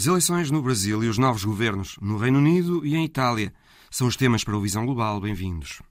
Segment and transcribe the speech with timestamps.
[0.00, 3.52] As eleições no Brasil e os novos governos no Reino Unido e em Itália
[3.90, 5.20] são os temas para o Visão Global.
[5.20, 5.82] Bem-vindos.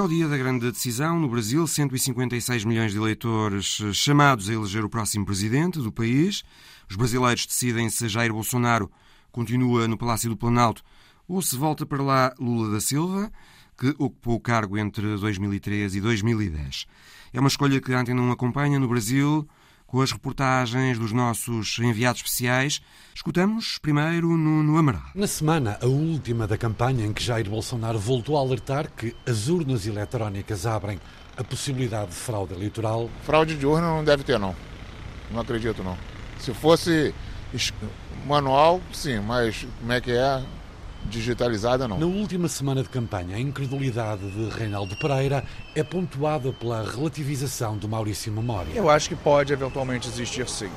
[0.00, 1.20] É o dia da grande decisão.
[1.20, 6.42] No Brasil, 156 milhões de eleitores chamados a eleger o próximo presidente do país.
[6.88, 8.90] Os brasileiros decidem se Jair Bolsonaro
[9.30, 10.82] continua no Palácio do Planalto
[11.28, 13.30] ou se volta para lá Lula da Silva,
[13.76, 16.86] que ocupou o cargo entre 2003 e 2010.
[17.34, 19.46] É uma escolha que a Antena 1 acompanha no Brasil
[19.90, 22.80] com as reportagens dos nossos enviados especiais.
[23.12, 25.02] Escutamos primeiro no Amaral.
[25.16, 29.48] Na semana, a última da campanha em que Jair Bolsonaro voltou a alertar que as
[29.48, 31.00] urnas eletrónicas abrem
[31.36, 33.10] a possibilidade de fraude eleitoral.
[33.24, 34.54] Fraude de urna não deve ter, não.
[35.28, 35.98] Não acredito, não.
[36.38, 37.12] Se fosse
[38.26, 40.42] manual, sim, mas como é que é?
[41.04, 41.98] Digitalizada não.
[41.98, 47.88] Na última semana de campanha, a incredulidade de Reinaldo Pereira é pontuada pela relativização do
[47.88, 48.72] Maurício Memória.
[48.74, 50.70] Eu acho que pode eventualmente existir sim.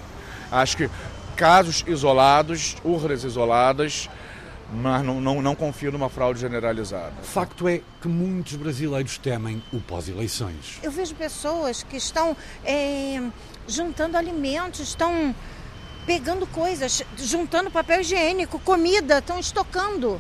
[0.51, 0.89] Acho que
[1.35, 4.09] casos isolados, urnas isoladas,
[4.71, 7.13] mas não, não, não confio numa fraude generalizada.
[7.21, 10.79] Facto é que muitos brasileiros temem o pós-eleições.
[10.81, 13.21] Eu vejo pessoas que estão é,
[13.67, 15.35] juntando alimentos, estão
[16.05, 20.19] pegando coisas, juntando papel higiênico, comida, estão estocando.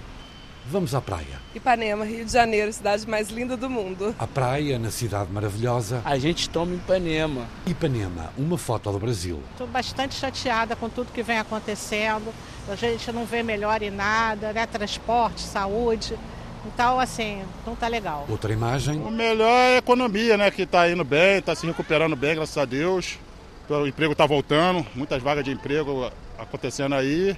[0.65, 1.41] Vamos à praia.
[1.53, 4.15] Ipanema, Rio de Janeiro, cidade mais linda do mundo.
[4.17, 6.01] A praia, na cidade maravilhosa.
[6.05, 7.47] A gente toma Ipanema.
[7.67, 9.41] Ipanema, uma foto do Brasil.
[9.51, 12.33] Estou bastante chateada com tudo que vem acontecendo.
[12.69, 14.65] A gente não vê melhor em nada, né?
[14.65, 16.17] Transporte, saúde.
[16.65, 18.25] Então, assim, não tá legal.
[18.29, 18.97] Outra imagem.
[19.01, 20.49] O melhor é a economia, né?
[20.49, 23.19] Que está indo bem, está se recuperando bem, graças a Deus.
[23.69, 27.35] O emprego está voltando, muitas vagas de emprego acontecendo aí.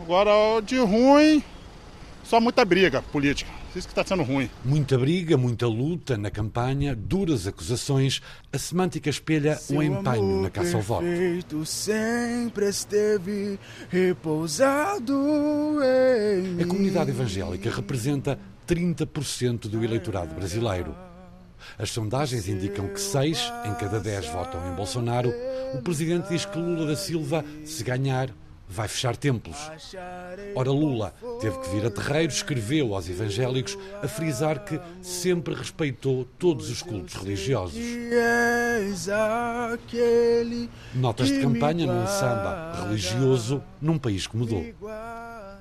[0.00, 1.42] Agora, de ruim,
[2.22, 3.50] só muita briga política.
[3.74, 4.48] Isso que está sendo ruim.
[4.64, 8.22] Muita briga, muita luta na campanha, duras acusações.
[8.52, 11.04] A semântica espelha Seu o empenho na caça ao voto.
[11.66, 13.58] sempre esteve
[13.90, 15.14] repousado
[15.82, 21.07] em A comunidade evangélica representa 30% do eleitorado brasileiro.
[21.78, 25.32] As sondagens indicam que seis em cada dez votam em Bolsonaro.
[25.74, 28.30] O presidente diz que Lula da Silva, se ganhar,
[28.68, 29.56] vai fechar templos.
[30.54, 36.26] Ora, Lula teve que vir a terreiro, escreveu aos evangélicos a frisar que sempre respeitou
[36.38, 37.80] todos os cultos religiosos.
[40.94, 44.64] Notas de campanha num samba religioso num país que mudou.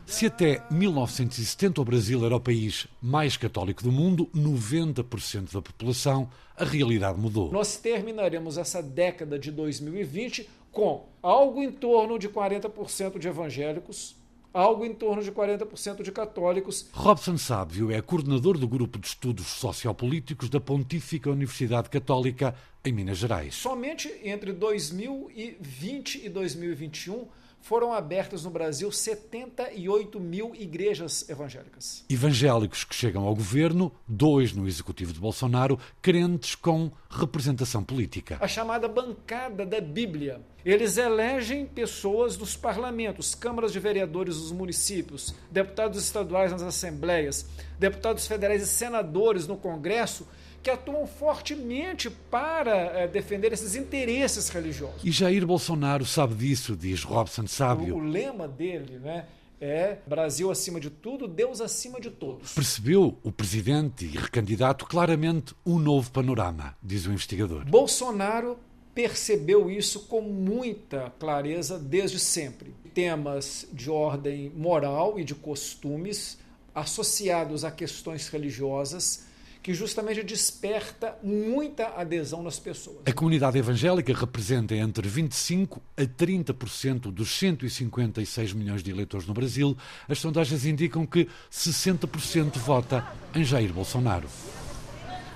[0.07, 6.29] Se até 1970 o Brasil era o país mais católico do mundo, 90% da população,
[6.55, 7.51] a realidade mudou.
[7.51, 14.15] Nós terminaremos essa década de 2020 com algo em torno de 40% de evangélicos,
[14.53, 16.87] algo em torno de 40% de católicos.
[16.93, 23.17] Robson Sábio é coordenador do Grupo de Estudos Sociopolíticos da Pontífica Universidade Católica em Minas
[23.17, 23.55] Gerais.
[23.55, 27.27] Somente entre 2020 e 2021
[27.67, 32.05] foram abertas no Brasil 78 mil igrejas evangélicas.
[32.09, 38.37] Evangélicos que chegam ao governo, dois no executivo de Bolsonaro, crentes com representação política.
[38.39, 40.39] A chamada bancada da Bíblia.
[40.63, 47.45] Eles elegem pessoas dos parlamentos, câmaras de vereadores dos municípios, deputados estaduais nas assembleias,
[47.77, 50.25] deputados federais e senadores no Congresso
[50.67, 55.01] que atuam fortemente para é, defender esses interesses religiosos.
[55.01, 57.95] E Jair Bolsonaro sabe disso, diz Robson Sábio.
[57.95, 59.27] O, o lema dele né,
[59.61, 62.51] é Brasil acima de tudo, Deus acima de todos.
[62.51, 67.63] Percebeu o presidente e recandidato claramente um novo panorama, diz o investigador.
[67.63, 68.59] Bolsonaro
[68.93, 72.75] percebeu isso com muita clareza desde sempre.
[72.93, 76.37] Temas de ordem moral e de costumes
[76.75, 79.26] associados a questões religiosas
[79.67, 82.99] que justamente desperta muita adesão nas pessoas.
[83.05, 89.75] A comunidade evangélica representa entre 25% a 30% dos 156 milhões de eleitores no Brasil.
[90.07, 93.05] As sondagens indicam que 60% vota
[93.35, 94.29] em Jair Bolsonaro.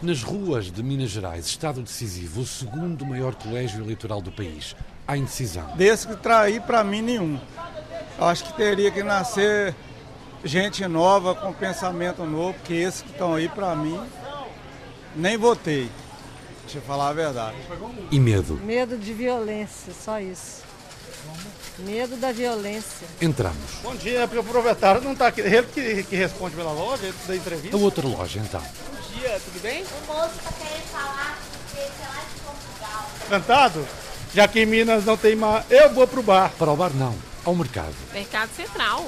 [0.01, 4.77] Nas ruas de Minas Gerais, Estado decisivo, o segundo maior colégio eleitoral do país.
[5.05, 5.75] Há indecisão.
[5.75, 7.37] Desse que trair, para mim, nenhum.
[8.17, 9.75] Acho que teria que nascer
[10.45, 13.99] gente nova, com pensamento novo, porque esses que estão aí, para mim,
[15.15, 15.89] nem votei.
[16.63, 17.57] Deixa eu falar a verdade.
[18.11, 18.55] E medo?
[18.63, 20.61] Medo de violência, só isso.
[21.79, 23.07] Medo da violência.
[23.21, 23.57] Entramos.
[23.81, 25.41] Bom dia, porque o proprietário não está aqui.
[25.41, 27.75] Ele que, que responde pela loja, ele da entrevista.
[27.75, 28.61] A outra loja, então.
[28.61, 29.83] Bom dia, tudo bem?
[29.83, 31.37] O moço está querendo falar
[31.71, 33.09] que é lá de Portugal.
[33.29, 33.87] Cantado?
[34.33, 36.51] Já que em Minas não tem mar, eu vou pro bar.
[36.57, 37.15] Para o bar, não.
[37.43, 37.95] Ao mercado.
[38.13, 39.05] Mercado Central.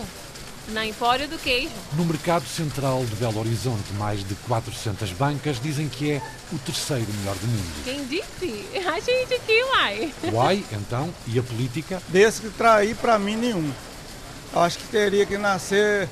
[0.69, 1.74] Na Empório do Queijo.
[1.94, 6.21] No Mercado Central de Belo Horizonte, mais de 400 bancas dizem que é
[6.54, 7.83] o terceiro melhor do mundo.
[7.83, 8.65] Quem disse?
[8.88, 10.13] A gente aqui, uai.
[10.31, 12.01] Uai, então, e a política?
[12.07, 13.71] Desse que trair para mim nenhum.
[14.56, 16.07] Acho que teria que nascer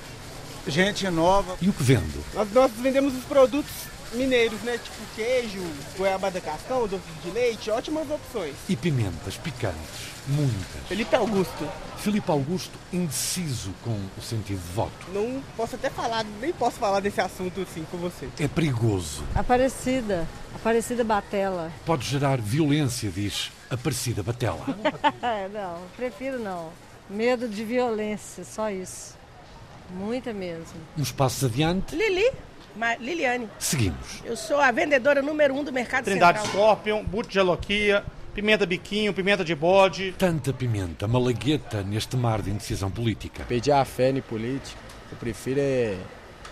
[0.67, 1.55] gente nova.
[1.61, 2.23] E o que vendo?
[2.33, 3.71] Nós, nós vendemos os produtos
[4.13, 4.77] mineiros, né?
[4.77, 5.59] Tipo queijo,
[5.97, 8.55] goiabada cascão, doce de leite, ótimas opções.
[8.67, 10.87] E pimentas picantes, muitas.
[10.87, 11.69] Felipe Augusto.
[11.97, 14.91] Felipe Augusto indeciso com o sentido de voto.
[15.13, 18.27] Não posso até falar, nem posso falar desse assunto assim com você.
[18.39, 19.23] É perigoso.
[19.35, 20.27] Aparecida.
[20.55, 21.71] Aparecida Batela.
[21.85, 24.65] Pode gerar violência, diz Aparecida Batela.
[25.53, 26.69] não, prefiro não.
[27.09, 29.15] Medo de violência, só isso.
[29.93, 30.79] Muita mesmo.
[30.97, 31.95] Uns passos adiante.
[31.95, 32.31] Lili.
[32.75, 33.49] Ma Liliane.
[33.59, 34.21] Seguimos.
[34.23, 36.63] Eu sou a vendedora número um do Mercado Trindade Central.
[36.63, 38.03] Scorpion, buto de aloquia,
[38.33, 40.13] pimenta biquinho, pimenta de bode.
[40.17, 43.43] Tanta pimenta, malagueta neste mar de indecisão política.
[43.47, 44.79] Pedir a fé em política,
[45.11, 45.97] eu prefiro é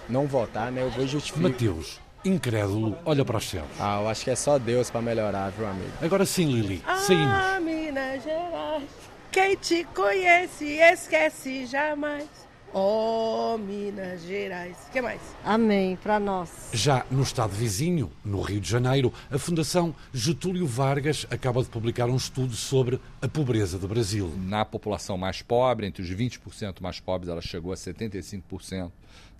[0.08, 0.82] não votar, né?
[0.82, 1.44] Eu vou justificar.
[1.44, 3.68] Mateus, incrédulo, olha para os céus.
[3.80, 5.92] Ah, eu acho que é só Deus para melhorar, viu, amigo?
[6.02, 7.28] Agora sim, Lili, saímos.
[7.28, 8.84] Ah, Minas Gerais,
[9.32, 12.28] quem te conhece esquece jamais.
[12.74, 14.78] Oh, Minas Gerais.
[14.88, 15.20] O que mais?
[15.44, 16.70] Amém, para nós.
[16.72, 22.08] Já no estado vizinho, no Rio de Janeiro, a Fundação Getúlio Vargas acaba de publicar
[22.08, 24.32] um estudo sobre a pobreza do Brasil.
[24.38, 28.92] Na população mais pobre, entre os 20% mais pobres, ela chegou a 75%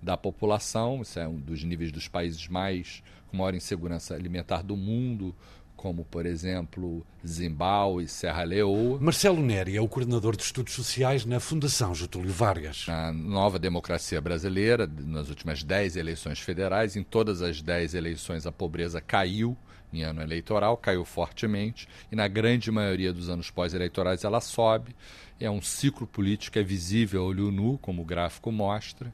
[0.02, 1.02] da população.
[1.02, 5.34] Isso é um dos níveis dos países mais com maior insegurança alimentar do mundo
[5.80, 8.98] como, por exemplo, Zimbábue Serra Leoa.
[9.00, 12.84] Marcelo Neri é o coordenador de estudos sociais na Fundação Getúlio Vargas.
[12.86, 18.52] Na nova democracia brasileira, nas últimas 10 eleições federais, em todas as 10 eleições a
[18.52, 19.56] pobreza caiu
[19.90, 24.94] em ano eleitoral, caiu fortemente, e na grande maioria dos anos pós-eleitorais ela sobe.
[25.40, 29.10] É um ciclo político que é visível a olho nu, como o gráfico mostra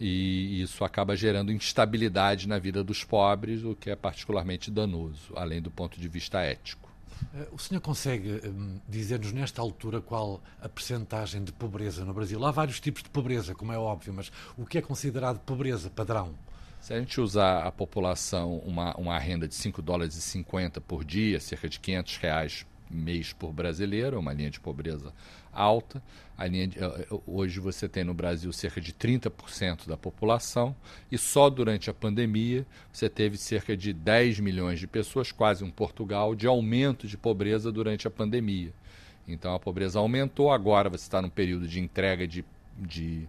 [0.00, 5.60] e isso acaba gerando instabilidade na vida dos pobres, o que é particularmente danoso, além
[5.60, 6.88] do ponto de vista ético.
[7.50, 12.44] O senhor consegue um, dizer-nos nesta altura qual a percentagem de pobreza no Brasil?
[12.44, 16.34] Há vários tipos de pobreza, como é óbvio, mas o que é considerado pobreza padrão?
[16.80, 21.04] Se a gente usar a população uma, uma renda de 5 dólares e 50 por
[21.04, 25.12] dia, cerca de 500 reais mês por brasileiro, uma linha de pobreza
[25.52, 26.02] alta.
[26.38, 26.78] De,
[27.26, 30.74] hoje você tem no Brasil cerca de 30% da população
[31.10, 35.70] e só durante a pandemia você teve cerca de 10 milhões de pessoas, quase um
[35.70, 38.72] Portugal, de aumento de pobreza durante a pandemia.
[39.26, 42.44] Então a pobreza aumentou, agora você está num período de entrega de,
[42.78, 43.28] de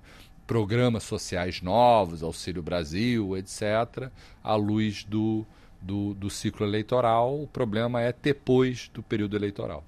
[0.50, 4.10] programas sociais novos, Auxílio Brasil, etc.,
[4.44, 5.46] à luz do,
[5.80, 7.40] do, do ciclo eleitoral.
[7.40, 9.84] O problema é depois do período eleitoral.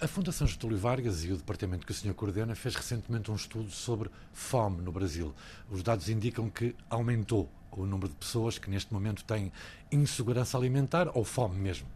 [0.00, 3.70] A Fundação Getúlio Vargas e o departamento que o senhor coordena fez recentemente um estudo
[3.70, 5.34] sobre fome no Brasil.
[5.70, 9.50] Os dados indicam que aumentou o número de pessoas que neste momento têm
[9.90, 11.86] insegurança alimentar ou fome mesmo.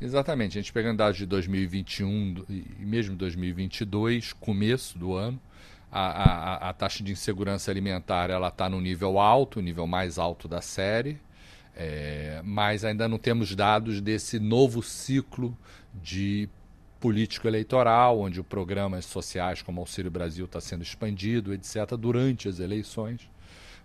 [0.00, 0.58] Exatamente.
[0.58, 5.40] A gente pegando dados de 2021 e mesmo 2022, começo do ano,
[5.90, 10.18] a, a, a taxa de insegurança alimentar ela está no nível alto, o nível mais
[10.18, 11.20] alto da série,
[11.74, 15.56] é, mas ainda não temos dados desse novo ciclo
[15.94, 16.48] de
[17.02, 22.60] político eleitoral, onde o programas sociais como Auxílio Brasil está sendo expandido, etc., durante as
[22.60, 23.28] eleições.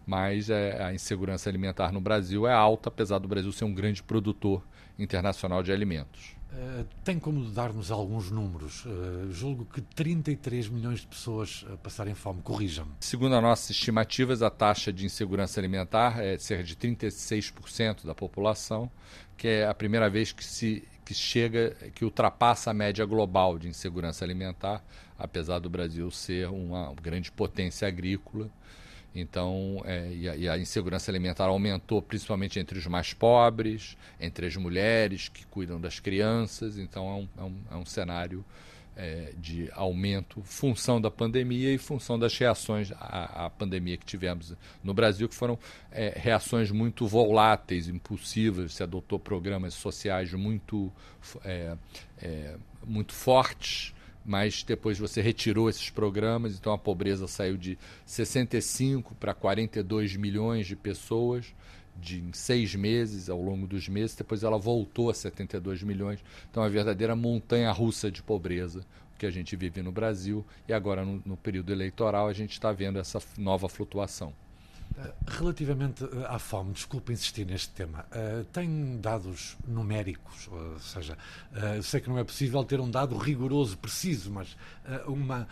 [0.05, 4.03] Mas é, a insegurança alimentar no Brasil é alta, apesar do Brasil ser um grande
[4.03, 4.63] produtor
[4.99, 6.37] internacional de alimentos.
[6.53, 8.85] Uh, tem como dar-nos alguns números?
[8.85, 12.41] Uh, julgo que 33 milhões de pessoas uh, passarem fome.
[12.41, 12.91] Corrijam-me.
[13.01, 18.89] Segundo as nossas estimativas, a taxa de insegurança alimentar é cerca de 36% da população,
[19.35, 23.69] que é a primeira vez que se que chega, que ultrapassa a média global de
[23.69, 24.83] insegurança alimentar,
[25.17, 28.49] apesar do Brasil ser uma grande potência agrícola.
[29.15, 34.47] Então, é, e, a, e, a, insegurança alimentar aumentou principalmente entre os mais pobres, entre
[34.47, 36.77] as mulheres que cuidam das crianças.
[36.77, 38.43] Então, é um, é um, é um cenário
[38.97, 44.53] é, de aumento, função da pandemia e função das reações à, à pandemia que tivemos
[44.83, 45.57] no Brasil, que foram
[45.91, 48.73] é, reações muito voláteis, impulsivas.
[48.73, 50.91] Se adotou programas sociais muito,
[51.45, 51.77] é,
[52.19, 53.93] é, muito fortes,
[54.25, 60.65] mas depois você retirou esses programas, então a pobreza saiu de 65 para 42 milhões
[60.65, 61.53] de pessoas
[61.99, 66.23] de seis meses, ao longo dos meses, depois ela voltou a 72 milhões.
[66.49, 68.85] Então, é verdadeira montanha russa de pobreza,
[69.17, 72.71] que a gente vive no Brasil e agora no, no período eleitoral a gente está
[72.71, 74.33] vendo essa nova flutuação.
[74.97, 81.17] Eh, relativamente eh, à fome, desculpe insistir neste tema, uh, tem dados numéricos, ou seja,
[81.51, 84.53] uh, sei que não é possível ter um dado rigoroso, preciso, mas
[84.85, 85.47] uh, uma.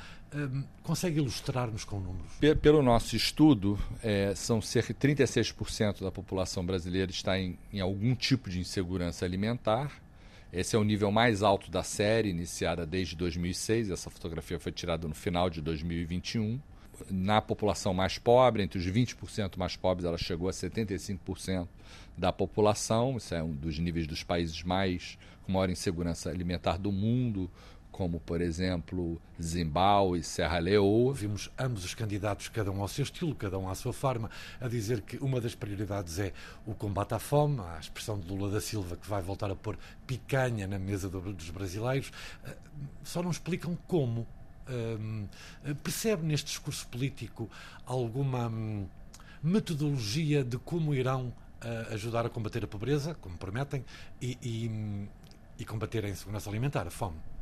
[0.84, 2.32] Consegue ilustrar-nos com números?
[2.62, 8.16] Pelo nosso estudo, é, são cerca de 36% da população brasileira está em, em algum
[8.16, 9.92] tipo de insegurança alimentar.
[10.52, 13.90] Esse é o nível mais alto da série, iniciada desde 2006.
[13.90, 16.60] Essa fotografia foi tirada no final de 2021
[17.10, 21.68] na população mais pobre, entre os 20% mais pobres, ela chegou a 75%
[22.18, 23.18] da população.
[23.18, 27.50] Isso é um dos níveis dos países mais com maior insegurança alimentar do mundo,
[27.96, 31.14] como, por exemplo, Zimbábue e Serra Leoa.
[31.14, 34.68] Vimos ambos os candidatos, cada um ao seu estilo, cada um à sua forma, a
[34.68, 36.34] dizer que uma das prioridades é
[36.66, 39.78] o combate à fome, a expressão de Lula da Silva, que vai voltar a pôr
[40.06, 42.12] picanha na mesa dos brasileiros.
[42.44, 42.58] Eh,
[43.02, 44.28] só não explicam como
[44.68, 45.28] Hum,
[45.84, 47.48] percebe neste discurso político
[47.86, 48.88] alguma hum,
[49.44, 51.28] metodologia de como irão
[51.64, 53.86] uh, ajudar a combater a pobreza, como prometem,
[54.20, 55.08] e, e, hum,
[55.60, 57.35] e combater a insegurança alimentar, a fome?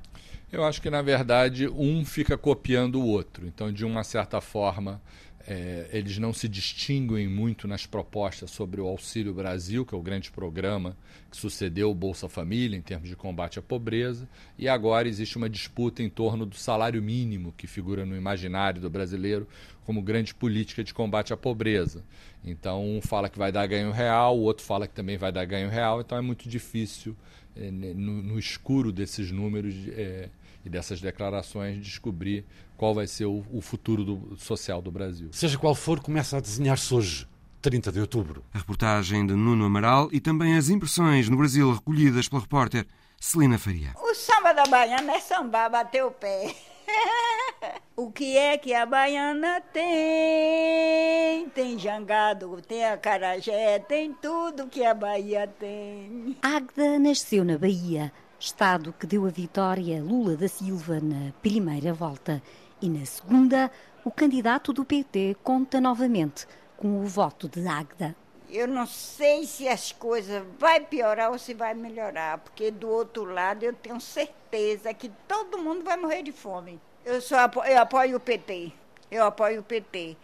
[0.52, 3.48] Eu acho que, na verdade, um fica copiando o outro.
[3.48, 5.02] Então, de uma certa forma,
[5.46, 10.02] é, eles não se distinguem muito nas propostas sobre o Auxílio Brasil, que é o
[10.02, 10.96] grande programa
[11.30, 15.50] que sucedeu o Bolsa Família em termos de combate à pobreza, e agora existe uma
[15.50, 19.48] disputa em torno do salário mínimo, que figura no imaginário do brasileiro
[19.86, 22.04] como grande política de combate à pobreza.
[22.46, 25.44] Então, um fala que vai dar ganho real, o outro fala que também vai dar
[25.46, 27.18] ganho real, então é muito difícil,
[27.56, 30.30] no, no, escuro desses números é,
[30.66, 32.46] e dessas declarações, descobrir
[32.78, 35.30] qual vai ser o, o futuro do, social do Brasil.
[35.32, 37.28] Seja qual for, começa a desenhar-se hoje.
[37.62, 38.44] 30 de outubro.
[38.54, 42.86] A reportagem de Nuno Amaral e também as impressões no Brasil recolhidas pela repórter
[43.18, 43.94] Celina Faria.
[43.96, 46.54] O samba da baiana é sambar, bater o pé.
[47.96, 51.50] o que é que a baiana tem?
[51.50, 56.38] Tem jangado, tem acarajé, tem tudo que a Bahia tem.
[56.42, 61.94] Agda nasceu na Bahia, estado que deu a vitória a Lula da Silva na primeira
[61.94, 62.42] volta
[62.82, 63.72] e na segunda,
[64.04, 66.46] o candidato do PT conta novamente
[66.76, 68.14] com o voto de Agda.
[68.54, 73.26] Eu não sei se as coisas vai piorar ou se vai melhorar, porque do outro
[73.26, 76.80] lado eu tenho certeza que todo mundo vai morrer de fome.
[77.04, 78.72] Eu só apoio, eu apoio o PT.
[79.10, 80.16] Eu apoio o PT.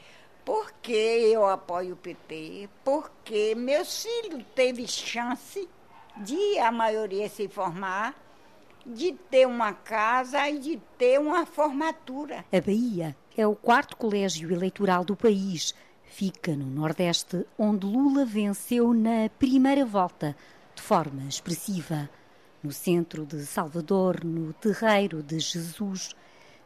[0.46, 2.70] Por que eu apoio o PT?
[2.84, 5.68] Porque meus filhos teve chance
[6.16, 8.14] de a maioria se formar
[8.86, 12.46] de ter uma casa e de ter uma formatura.
[12.52, 15.74] A Bahia é o quarto colégio eleitoral do país.
[16.10, 20.36] Fica no Nordeste, onde Lula venceu na primeira volta,
[20.76, 22.10] de forma expressiva.
[22.62, 26.14] No centro de Salvador, no terreiro de Jesus,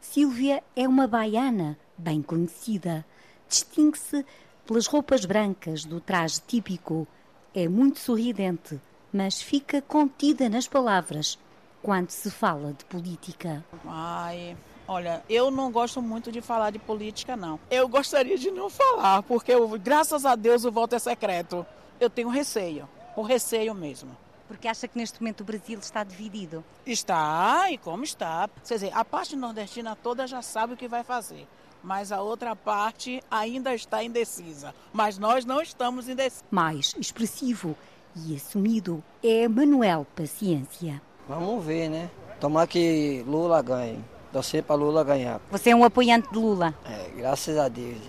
[0.02, 3.06] Sílvia é uma baiana bem conhecida.
[3.48, 4.26] Distingue-se
[4.66, 7.08] pelas roupas brancas do traje típico.
[7.54, 8.80] É muito sorridente,
[9.12, 11.38] mas fica contida nas palavras
[11.84, 13.64] quando se fala de política?
[13.86, 17.60] Ai, olha, eu não gosto muito de falar de política, não.
[17.70, 21.66] Eu gostaria de não falar, porque eu, graças a Deus o voto é secreto.
[22.00, 24.16] Eu tenho receio, o receio mesmo.
[24.48, 26.64] Porque acha que neste momento o Brasil está dividido?
[26.86, 28.50] Está, e como está.
[28.68, 31.48] Quer dizer, a parte nordestina toda já sabe o que vai fazer
[31.84, 34.74] mas a outra parte ainda está indecisa.
[34.94, 36.44] Mas nós não estamos indecisos.
[36.50, 37.76] Mais expressivo
[38.16, 41.02] e assumido é Manuel Paciência.
[41.28, 42.10] Vamos ver, né?
[42.40, 44.04] Tomar que Lula ganhe.
[44.34, 45.40] Torcer para Lula ganhar.
[45.52, 46.74] Você é um apoiante de Lula?
[46.84, 48.00] É, graças a Deus.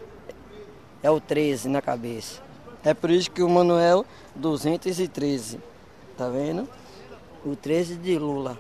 [1.03, 2.41] É o 13 na cabeça.
[2.83, 5.61] É por isso que o Manuel 213.
[6.17, 6.67] Tá vendo?
[7.45, 8.59] O 13 de Lula.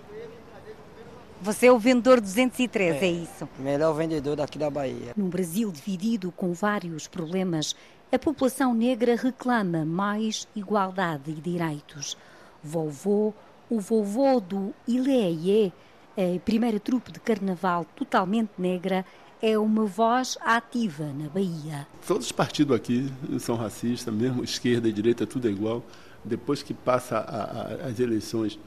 [1.40, 3.48] Você é o vendedor 213, é, é isso?
[3.58, 5.12] Melhor vendedor daqui da Bahia.
[5.16, 7.74] Num Brasil dividido com vários problemas,
[8.12, 12.16] a população negra reclama mais igualdade e direitos.
[12.62, 13.32] Vovô
[13.68, 15.72] o vovô do Ileie,
[16.16, 19.04] a primeira trupe de carnaval totalmente negra,
[19.42, 21.86] é uma voz ativa na Bahia.
[22.06, 25.84] Todos os partidos aqui são racistas, mesmo esquerda e direita, tudo é igual.
[26.24, 28.58] Depois que passa a, a, as eleições,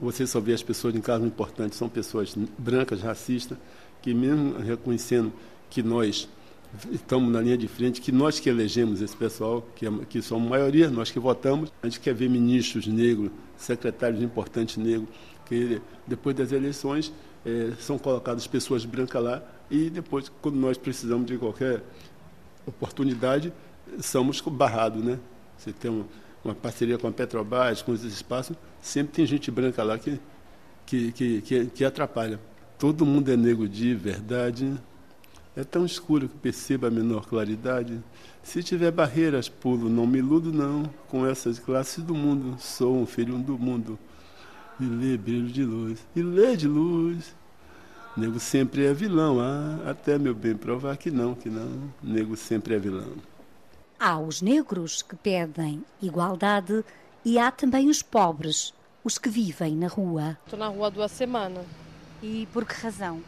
[0.00, 3.56] você só vê as pessoas em casos importantes, são pessoas brancas, racistas,
[4.02, 5.32] que mesmo reconhecendo
[5.70, 6.28] que nós
[6.90, 10.48] estamos na linha de frente, que nós que elegemos esse pessoal, que, é, que somos
[10.48, 15.08] maioria, nós que votamos, a gente quer ver ministros negros, secretários importantes negros,
[15.46, 17.12] que depois das eleições
[17.44, 21.82] é, são colocadas pessoas brancas lá e depois, quando nós precisamos de qualquer
[22.66, 23.52] oportunidade,
[24.00, 25.18] somos barrados, né?
[25.56, 26.06] Você tem uma,
[26.44, 30.20] uma parceria com a Petrobras, com esses espaços, sempre tem gente branca lá que,
[30.86, 32.38] que, que, que, que atrapalha.
[32.78, 34.74] Todo mundo é nego de verdade.
[35.56, 38.02] É tão escuro que perceba a menor claridade.
[38.42, 40.82] Se tiver barreiras, pulo, não me iludo não.
[41.08, 43.98] Com essas classes do mundo, sou um filho do mundo.
[44.80, 47.34] E lê brilho de luz, e lê de luz.
[48.16, 51.92] Nego sempre é vilão, ah, até meu bem provar que não, que não.
[52.02, 53.12] Nego sempre é vilão.
[53.98, 56.84] Há os negros que pedem igualdade
[57.24, 60.38] e há também os pobres, os que vivem na rua.
[60.44, 61.66] Estou na rua há duas semanas.
[62.22, 63.20] E por que razão?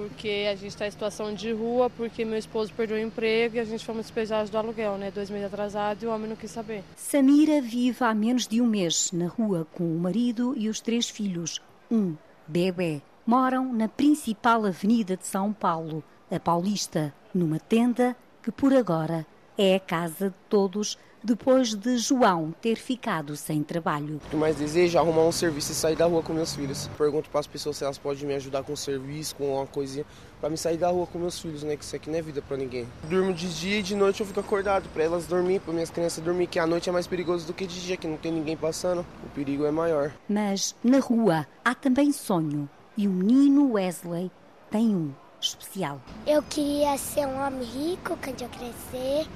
[0.00, 3.60] Porque a gente está em situação de rua, porque meu esposo perdeu o emprego e
[3.60, 5.10] a gente fomos despejados do aluguel, né?
[5.10, 6.82] Dois meses atrasado e o homem não quis saber.
[6.96, 11.10] Samira vive há menos de um mês na rua com o marido e os três
[11.10, 12.16] filhos, um
[12.48, 13.02] bebê.
[13.26, 19.26] Moram na principal avenida de São Paulo, a Paulista, numa tenda que por agora
[19.58, 24.20] é a casa de todos depois de João ter ficado sem trabalho.
[24.26, 26.88] O que mais desejo é arrumar um serviço e sair da rua com meus filhos.
[26.96, 30.04] Pergunto para as pessoas se elas podem me ajudar com um serviço, com uma coisinha,
[30.40, 31.76] para me sair da rua com meus filhos, né?
[31.76, 32.86] Que isso aqui não é vida para ninguém.
[33.08, 36.22] Durmo de dia e de noite eu fico acordado para elas dormir, para minhas crianças
[36.22, 38.56] dormir, que a noite é mais perigoso do que de dia, que não tem ninguém
[38.56, 39.04] passando.
[39.24, 40.12] O perigo é maior.
[40.28, 44.30] Mas na rua há também sonho e o menino Wesley
[44.70, 46.00] tem um especial.
[46.26, 49.26] Eu queria ser um homem rico quando eu crescer.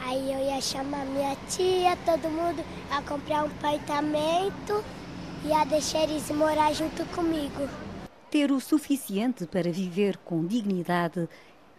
[0.00, 4.84] Aí eu ia chamar minha tia, todo mundo, a comprar um apartamento
[5.44, 7.68] e a deixar eles morar junto comigo.
[8.30, 11.28] Ter o suficiente para viver com dignidade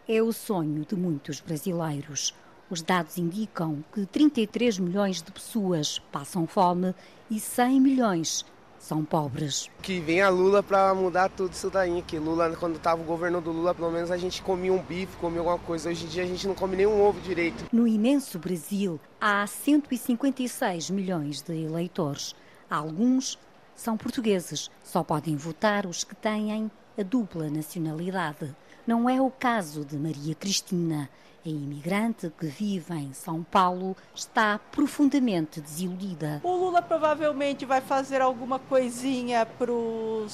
[0.07, 2.33] é o sonho de muitos brasileiros.
[2.69, 6.95] Os dados indicam que 33 milhões de pessoas passam fome
[7.29, 8.45] e 100 milhões
[8.85, 9.69] são pobres.
[9.81, 12.03] Que venha Lula para mudar tudo isso daí.
[12.03, 15.17] Que Lula, quando estava o governo do Lula, pelo menos a gente comia um bife,
[15.17, 15.89] comia alguma coisa.
[15.89, 17.65] Hoje em dia a gente não come nem um ovo direito.
[17.71, 22.35] No imenso Brasil há 156 milhões de eleitores.
[22.69, 23.39] Alguns
[23.75, 24.69] são portugueses.
[24.83, 28.55] Só podem votar os que têm a dupla nacionalidade.
[28.85, 31.09] Não é o caso de Maria Cristina.
[31.45, 36.41] A imigrante que vive em São Paulo está profundamente desiludida.
[36.43, 40.27] O Lula provavelmente vai fazer alguma coisinha para o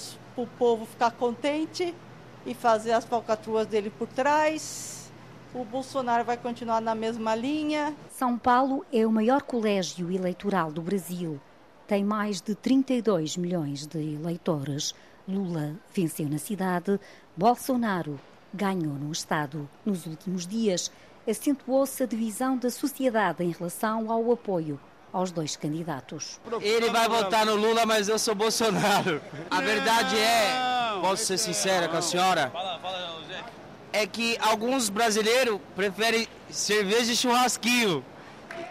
[0.58, 1.94] povo ficar contente
[2.46, 5.12] e fazer as falcatruas dele por trás.
[5.54, 7.94] O Bolsonaro vai continuar na mesma linha.
[8.10, 11.42] São Paulo é o maior colégio eleitoral do Brasil.
[11.88, 14.96] Tem mais de 32 milhões de eleitores.
[15.28, 16.98] Lula venceu na cidade,
[17.36, 18.18] Bolsonaro
[18.54, 19.70] ganhou no Estado.
[19.86, 20.92] Nos últimos dias,
[21.28, 24.80] acentuou-se a divisão da sociedade em relação ao apoio
[25.12, 26.40] aos dois candidatos.
[26.62, 29.22] Ele vai votar no Lula, mas eu sou Bolsonaro.
[29.50, 32.52] A verdade é, posso ser sincera com a senhora,
[33.92, 38.04] é que alguns brasileiros preferem cerveja e churrasquinho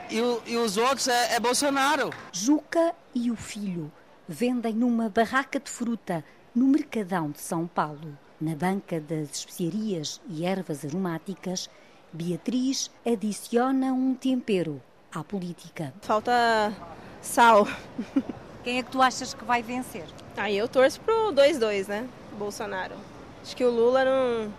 [0.09, 2.11] e, o, e os outros é, é Bolsonaro.
[2.33, 3.93] Juca e o filho
[4.27, 8.17] vendem numa barraca de fruta no Mercadão de São Paulo.
[8.41, 11.69] Na banca das especiarias e ervas aromáticas,
[12.11, 14.81] Beatriz adiciona um tempero
[15.13, 15.93] à política.
[16.01, 16.73] Falta
[17.21, 17.69] sal.
[18.65, 20.07] Quem é que tu achas que vai vencer?
[20.37, 22.09] Aí eu torço pro 2-2, né?
[22.39, 22.95] Bolsonaro.
[23.43, 24.55] Acho que o Lula não,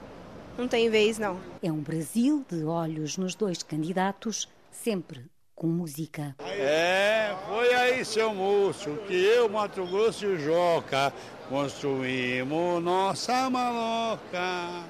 [0.57, 1.39] não tem vez, não.
[1.63, 5.29] É um Brasil de olhos nos dois candidatos, sempre
[5.61, 6.35] com música.
[6.39, 11.13] É, foi aí, seu moço, que eu, Mato Grosso e o Joca
[11.49, 14.87] construímos nossa maloca.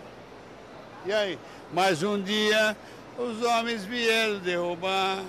[1.05, 1.37] E aí,
[1.73, 2.77] mais um dia
[3.17, 5.21] os homens vieram derrubar.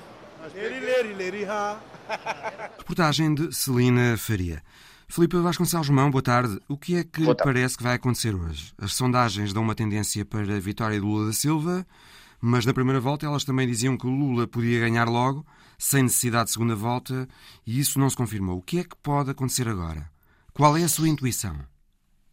[2.79, 4.63] Reportagem de Celina Faria.
[5.09, 6.61] Filipe Vasconcelos Mão, boa tarde.
[6.69, 8.73] O que é que parece que vai acontecer hoje?
[8.79, 11.85] As sondagens dão uma tendência para a vitória de Lula da Silva,
[12.45, 15.47] mas na primeira volta elas também diziam que Lula podia ganhar logo,
[15.79, 17.29] sem necessidade de segunda volta,
[17.65, 18.59] e isso não se confirmou.
[18.59, 20.11] O que é que pode acontecer agora?
[20.53, 21.57] Qual é a sua intuição?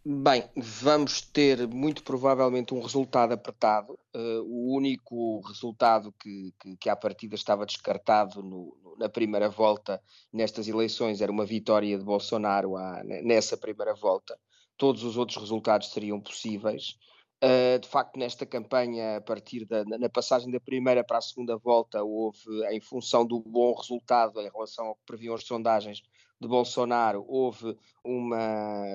[0.04, 3.94] Bem, vamos ter muito provavelmente um resultado apertado.
[4.16, 10.02] Uh, o único resultado que, que, que à partida estava descartado no, na primeira volta
[10.34, 14.36] nestas eleições era uma vitória de Bolsonaro à, nessa primeira volta.
[14.76, 16.98] Todos os outros resultados seriam possíveis.
[17.42, 21.56] Uh, de facto, nesta campanha, a partir da na passagem da primeira para a segunda
[21.56, 26.02] volta, houve, em função do bom resultado em relação ao que previam as sondagens,
[26.40, 28.86] de Bolsonaro houve uma,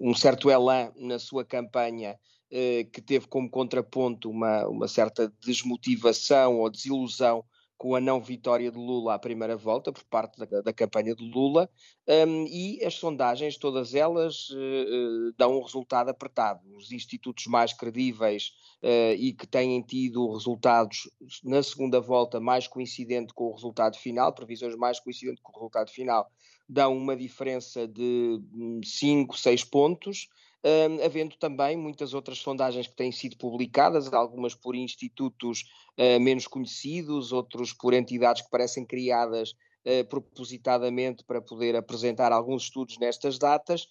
[0.00, 2.18] um certo elan na sua campanha
[2.50, 7.44] eh, que teve como contraponto uma, uma certa desmotivação ou desilusão
[7.82, 11.28] com a não vitória de Lula à primeira volta por parte da, da campanha de
[11.28, 11.68] Lula
[12.06, 16.60] um, e as sondagens, todas elas, uh, dão um resultado apertado.
[16.76, 18.52] Os institutos mais credíveis
[18.84, 21.10] uh, e que têm tido resultados
[21.42, 25.90] na segunda volta mais coincidente com o resultado final, previsões mais coincidentes com o resultado
[25.90, 26.30] final,
[26.68, 28.40] dão uma diferença de
[28.84, 30.28] 5, hum, 6 pontos.
[30.64, 35.64] Uh, havendo também muitas outras sondagens que têm sido publicadas, algumas por institutos
[35.98, 42.64] uh, menos conhecidos, outros por entidades que parecem criadas uh, propositadamente para poder apresentar alguns
[42.64, 43.86] estudos nestas datas,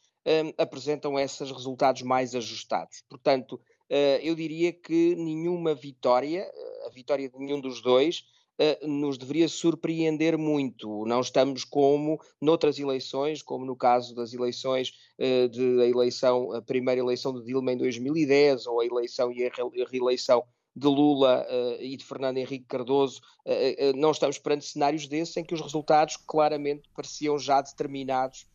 [0.56, 3.04] apresentam esses resultados mais ajustados.
[3.10, 3.60] Portanto,
[4.22, 6.48] eu diria que nenhuma vitória,
[6.86, 8.24] a vitória de nenhum dos dois,
[8.84, 11.06] nos deveria surpreender muito.
[11.06, 16.62] Não estamos como noutras eleições, como no caso das eleições uh, de a eleição, a
[16.62, 19.52] primeira eleição de Dilma em 2010, ou a eleição e a
[19.90, 20.44] reeleição
[20.76, 23.22] de Lula uh, e de Fernando Henrique Cardoso,
[23.96, 28.46] não estamos perante cenários desses em que os resultados claramente pareciam já determinados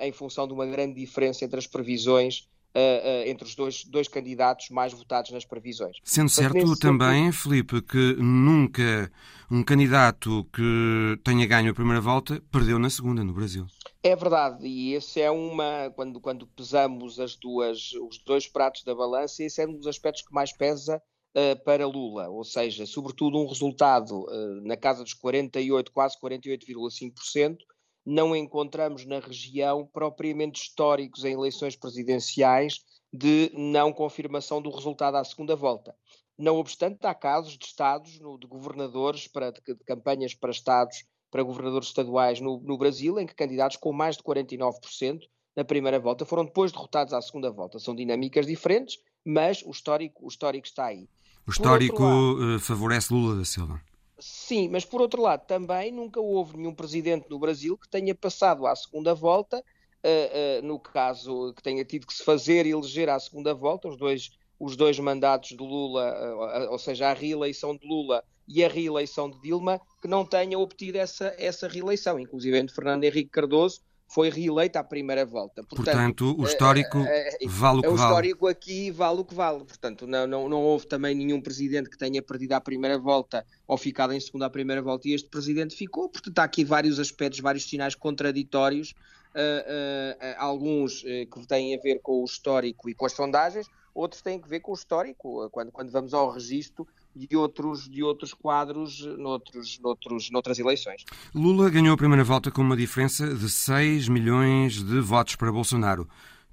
[0.00, 4.06] em função de uma grande diferença entre as previsões Uh, uh, entre os dois, dois
[4.06, 5.96] candidatos mais votados nas previsões.
[6.04, 7.42] Sendo certo também, sentido...
[7.42, 9.10] Felipe, que nunca
[9.50, 13.66] um candidato que tenha ganho a primeira volta perdeu na segunda no Brasil.
[14.00, 18.94] É verdade, e esse é uma, quando, quando pesamos as duas, os dois pratos da
[18.94, 21.02] balança, esse é um dos aspectos que mais pesa
[21.36, 24.26] uh, para Lula, ou seja, sobretudo um resultado
[24.62, 27.56] na casa dos 48, quase 48,5%,
[28.04, 32.80] não encontramos na região propriamente históricos em eleições presidenciais
[33.12, 35.94] de não confirmação do resultado à segunda volta.
[36.38, 41.88] Não obstante, há casos de estados, de governadores, para, de, campanhas para estados, para governadores
[41.88, 45.20] estaduais no, no, Brasil, em que candidatos com mais de 49%
[45.54, 47.78] na primeira volta foram depois derrotados à segunda volta.
[47.78, 51.08] São dinâmicas diferentes, mas o histórico, o histórico está aí.
[51.46, 53.80] O histórico lado, eh, favorece Lula da Silva.
[54.20, 58.66] Sim, mas por outro lado, também nunca houve nenhum presidente no Brasil que tenha passado
[58.66, 63.08] à segunda volta, uh, uh, no caso que tenha tido que se fazer e eleger
[63.08, 67.74] à segunda volta, os dois, os dois mandatos de Lula, uh, ou seja, a reeleição
[67.74, 72.62] de Lula e a reeleição de Dilma, que não tenha obtido essa, essa reeleição, inclusive
[72.62, 73.80] de Fernando Henrique Cardoso,
[74.12, 75.62] foi reeleita à primeira volta.
[75.62, 78.00] Portanto, Portanto o histórico é, é, vale o que vale.
[78.00, 79.58] O histórico aqui vale o que vale.
[79.64, 83.78] Portanto, não, não, não houve também nenhum presidente que tenha perdido à primeira volta ou
[83.78, 86.08] ficado em segunda à primeira volta e este presidente ficou.
[86.08, 92.00] Portanto, há aqui vários aspectos, vários sinais contraditórios, uh, uh, alguns que têm a ver
[92.02, 95.48] com o histórico e com as sondagens, outros têm a ver com o histórico.
[95.50, 101.04] Quando, quando vamos ao registro, de outros, de outros quadros noutros, noutros, noutras eleições.
[101.34, 106.08] Lula ganhou a primeira volta com uma diferença de 6 milhões de votos para Bolsonaro.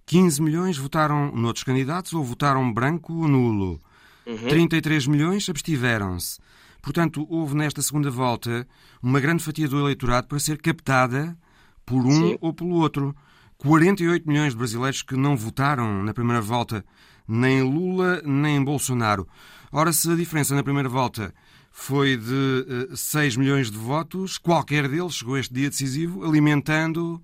[0.06, 3.82] 15 milhões votaram noutros candidatos ou votaram branco ou nulo.
[4.26, 4.47] Uhum.
[4.50, 6.39] 33 milhões abstiveram-se.
[6.82, 8.67] Portanto, houve nesta segunda volta
[9.02, 11.38] uma grande fatia do eleitorado para ser captada
[11.86, 12.38] por um Sim.
[12.41, 13.15] ou pelo outro.
[13.58, 16.86] 48 milhões de brasileiros que não votaram na primeira volta
[17.27, 19.27] nem Lula nem Bolsonaro.
[19.71, 21.33] Ora, se a diferença na primeira volta
[21.71, 26.25] foi de uh, eh, 6 milhões de votos, qualquer deles chegou a este dia decisivo
[26.25, 27.21] alimentando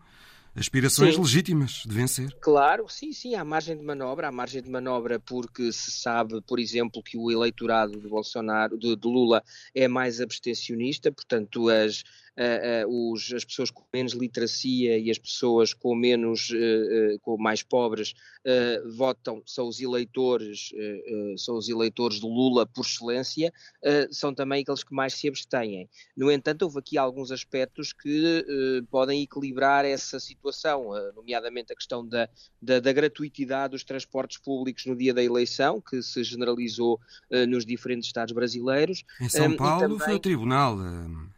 [0.55, 1.21] aspirações sim.
[1.21, 2.31] legítimas de vencer.
[2.39, 6.59] Claro, sim, sim, há margem de manobra, há margem de manobra porque se sabe, por
[6.59, 12.03] exemplo, que o eleitorado de Bolsonaro, de, de Lula, é mais abstencionista, portanto as,
[12.87, 18.13] os, as pessoas com menos literacia e as pessoas com menos, uh, com mais pobres
[18.97, 20.73] votam, são os eleitores,
[21.37, 23.53] são os eleitores do Lula por excelência,
[24.11, 25.89] são também aqueles que mais se abstêm.
[26.15, 28.45] No entanto, houve aqui alguns aspectos que
[28.91, 32.27] podem equilibrar essa situação, nomeadamente a questão da,
[32.61, 36.99] da, da, gratuitidade dos transportes públicos no dia da eleição, que se generalizou
[37.47, 39.05] nos diferentes estados brasileiros.
[39.21, 39.99] Em São Paulo também...
[39.99, 40.77] foi o tribunal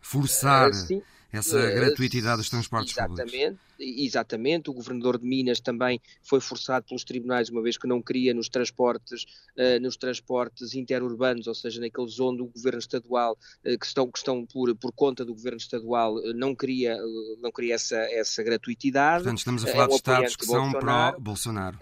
[0.01, 1.01] forçar Sim.
[1.31, 3.65] essa uh, gratuitidade dos transportes exatamente, públicos.
[3.77, 8.33] Exatamente, o governador de Minas também foi forçado pelos tribunais, uma vez que não queria
[8.33, 9.23] nos transportes,
[9.57, 14.17] uh, nos transportes interurbanos, ou seja, naqueles onde o governo estadual, uh, que estão, que
[14.17, 16.97] estão por, por conta do governo estadual, não queria,
[17.41, 19.23] não queria essa, essa gratuitidade.
[19.23, 21.77] Portanto, estamos a falar é um de estados que são pró-Bolsonaro.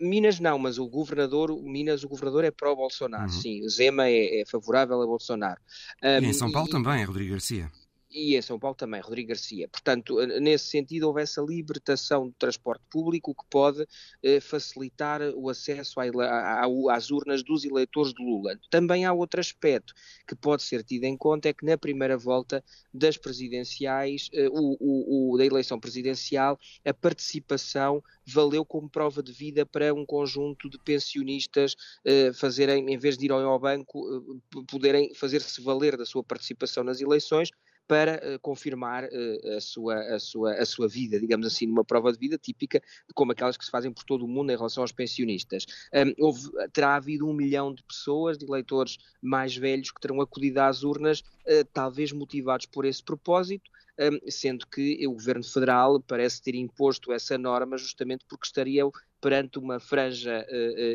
[0.00, 3.28] Minas não, mas o governador, Minas, o governador é pró-Bolsonaro, uhum.
[3.28, 3.68] sim.
[3.68, 5.60] Zema é, é, favorável a Bolsonaro.
[6.02, 7.70] Um, e em São Paulo e, também, é Rodrigo Garcia
[8.12, 9.68] e em São Paulo também, Rodrigo Garcia.
[9.68, 13.86] Portanto, nesse sentido, houve essa libertação do transporte público, que pode
[14.22, 18.58] eh, facilitar o acesso à, à, às urnas dos eleitores de Lula.
[18.70, 19.94] Também há outro aspecto
[20.26, 24.76] que pode ser tido em conta, é que na primeira volta das presidenciais, eh, o,
[24.78, 30.68] o, o, da eleição presidencial, a participação valeu como prova de vida para um conjunto
[30.68, 36.04] de pensionistas eh, fazerem, em vez de ir ao banco, eh, poderem fazer-se valer da
[36.04, 37.50] sua participação nas eleições,
[37.86, 42.12] para uh, confirmar uh, a, sua, a, sua, a sua vida, digamos assim, numa prova
[42.12, 42.82] de vida típica,
[43.14, 45.66] como aquelas que se fazem por todo o mundo em relação aos pensionistas.
[45.92, 50.60] Um, houve, terá havido um milhão de pessoas, de eleitores mais velhos, que terão acudido
[50.60, 56.42] às urnas, uh, talvez motivados por esse propósito, um, sendo que o Governo Federal parece
[56.42, 58.90] ter imposto essa norma justamente porque estariam
[59.20, 60.44] perante uma franja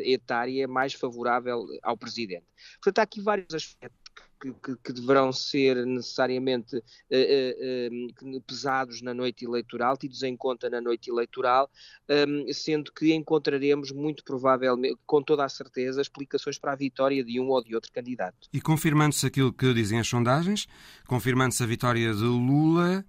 [0.04, 2.44] etária mais favorável ao presidente.
[2.74, 4.07] Portanto, há aqui vários aspectos
[4.40, 10.36] que, que, que, deverão ser necessariamente uh, uh, uh, pesados na noite eleitoral, tidos em
[10.36, 11.70] conta na noite eleitoral,
[12.08, 17.40] um, sendo que encontraremos muito provavelmente, com toda a certeza, explicações para a vitória de
[17.40, 18.48] um ou de outro candidato.
[18.52, 20.66] E confirmando-se aquilo que dizem as sondagens,
[21.06, 23.04] confirmando-se a vitória de Lula,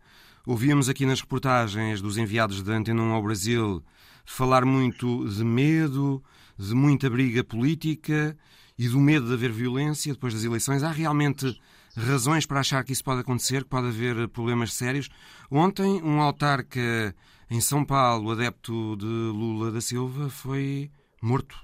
[0.45, 3.83] ouvíamos aqui nas reportagens dos enviados da Antena 1 ao Brasil
[4.25, 6.23] falar muito de medo,
[6.57, 8.37] de muita briga política
[8.79, 10.83] e do medo de haver violência depois das eleições.
[10.83, 11.59] Há realmente
[11.93, 15.09] razões para achar que isso pode acontecer, que pode haver problemas sérios.
[15.51, 17.13] Ontem, um autarca
[17.51, 20.89] em São Paulo, adepto de Lula da Silva, foi
[21.21, 21.57] morto.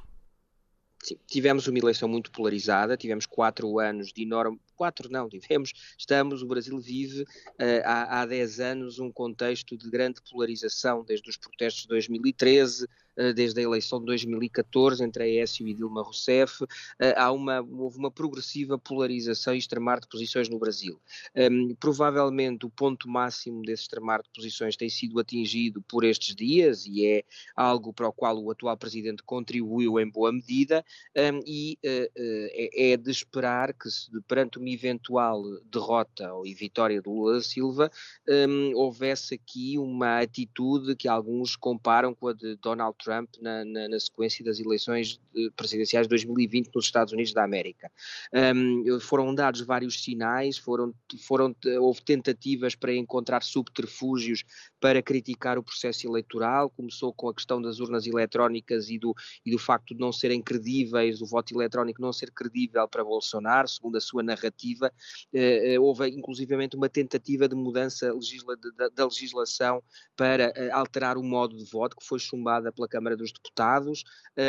[1.01, 4.59] Sim, tivemos uma eleição muito polarizada, tivemos quatro anos de enorme.
[4.75, 7.27] Quatro não, tivemos, estamos, o Brasil vive uh,
[7.85, 12.87] há, há dez anos um contexto de grande polarização, desde os protestos de 2013, eh,
[13.35, 16.65] desde a eleição de 2014 entre a Aécio e Dilma Rousseff,
[16.99, 20.99] eh, há uma, houve uma progressiva polarização e extremar de posições no Brasil.
[21.35, 26.85] Um, provavelmente o ponto máximo desse extremar de posições tem sido atingido por estes dias
[26.85, 27.23] e é
[27.55, 30.83] algo para o qual o atual presidente contribuiu em boa medida
[31.15, 37.01] um, e uh, uh, é de esperar que se, perante uma eventual derrota ou vitória
[37.01, 37.91] de Lula da Silva
[38.27, 43.87] um, houvesse aqui uma atitude que alguns comparam com a de Donald Trump na, na,
[43.87, 45.21] na sequência das eleições
[45.55, 47.91] presidenciais de 2020 nos Estados Unidos da América.
[48.33, 54.43] Um, foram dados vários sinais, foram, foram, houve tentativas para encontrar subterfúgios
[54.79, 59.13] para criticar o processo eleitoral, começou com a questão das urnas eletrónicas e do,
[59.45, 63.67] e do facto de não serem credíveis, o voto eletrónico não ser credível para Bolsonaro,
[63.67, 64.91] segundo a sua narrativa.
[65.33, 69.83] Uh, houve inclusivamente uma tentativa de mudança legisla, da, da legislação
[70.15, 74.05] para uh, alterar o modo de voto, que foi chumbada pela Câmara dos Deputados.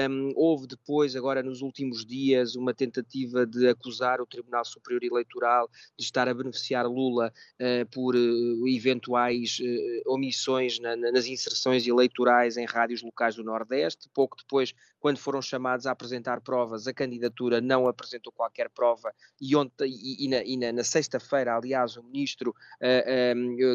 [0.09, 5.69] Um, houve depois, agora nos últimos dias, uma tentativa de acusar o Tribunal Superior Eleitoral
[5.99, 11.85] de estar a beneficiar Lula uh, por uh, eventuais uh, omissões na, na, nas inserções
[11.89, 14.09] eleitorais em rádios locais do Nordeste.
[14.15, 14.73] Pouco depois,
[15.07, 20.25] quando foram chamados a apresentar provas, a candidatura não apresentou qualquer prova e, ontem, e,
[20.25, 22.53] e na, e na, na sexta-feira, aliás, o Ministro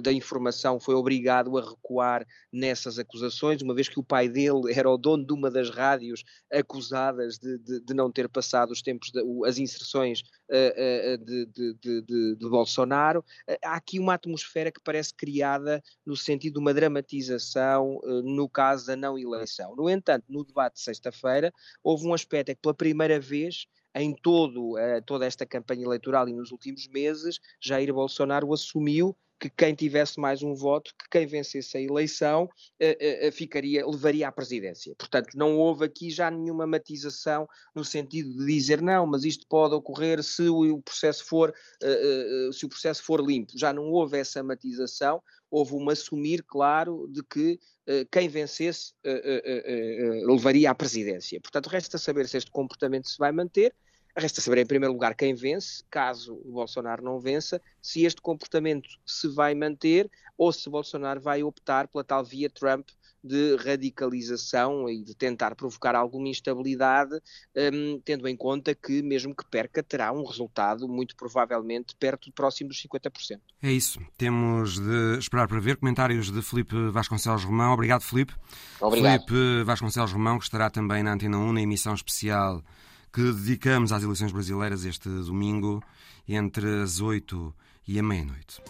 [0.03, 4.89] da Informação foi obrigado a recuar nessas acusações, uma vez que o pai dele era
[4.89, 9.09] o dono de uma das rádios acusadas de, de, de não ter passado os tempos,
[9.09, 13.23] de, as inserções uh, uh, de, de, Bolsonaro.
[13.49, 18.87] Uh, há aqui uma atmosfera que parece criada no sentido de uma dramatização no caso
[18.87, 19.75] da não eleição.
[19.75, 21.20] No entanto, no debate de sexta-feira,
[21.83, 26.33] houve um aspecto é que pela primeira vez em todo, toda esta campanha eleitoral e
[26.33, 31.75] nos últimos meses, Jair Bolsonaro assumiu que quem tivesse mais um voto, que quem vencesse
[31.75, 34.93] a eleição uh, uh, ficaria, levaria à presidência.
[34.95, 39.73] Portanto, não houve aqui já nenhuma matização no sentido de dizer não, mas isto pode
[39.73, 41.51] ocorrer se o processo for,
[42.53, 43.57] se o processo for limpo.
[43.57, 47.59] Já não houve essa matização, houve um assumir claro de que
[48.09, 48.93] quem vencesse
[50.25, 51.39] levaria à presidência.
[51.41, 53.75] Portanto, resta saber se este comportamento se vai manter.
[54.15, 58.89] Resta saber, em primeiro lugar, quem vence, caso o Bolsonaro não vença, se este comportamento
[59.05, 62.89] se vai manter ou se Bolsonaro vai optar pela tal via Trump
[63.23, 67.21] de radicalização e de tentar provocar alguma instabilidade,
[67.55, 72.69] um, tendo em conta que, mesmo que perca, terá um resultado muito provavelmente perto, próximo
[72.69, 73.39] dos 50%.
[73.61, 73.99] É isso.
[74.17, 77.73] Temos de esperar para ver comentários de Felipe Vasconcelos Romão.
[77.73, 78.33] Obrigado, Felipe.
[78.79, 79.27] Obrigado.
[79.27, 82.63] Felipe Vasconcelos Romão, que estará também na Antena 1, na emissão especial
[83.11, 85.83] que dedicamos às eleições brasileiras este domingo,
[86.27, 87.53] entre as 8
[87.87, 88.61] e a meia-noite.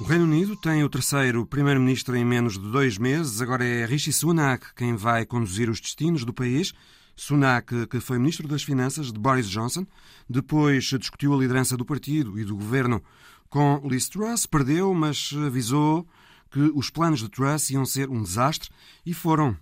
[0.00, 3.40] O Reino Unido tem o terceiro primeiro-ministro em menos de dois meses.
[3.40, 6.72] Agora é Rishi Sunak quem vai conduzir os destinos do país.
[7.16, 9.86] Sunak, que foi ministro das Finanças de Boris Johnson,
[10.28, 13.02] depois discutiu a liderança do partido e do governo
[13.48, 16.04] com Liz Truss, perdeu, mas avisou
[16.50, 18.68] que os planos de Truss iam ser um desastre
[19.06, 19.56] e foram.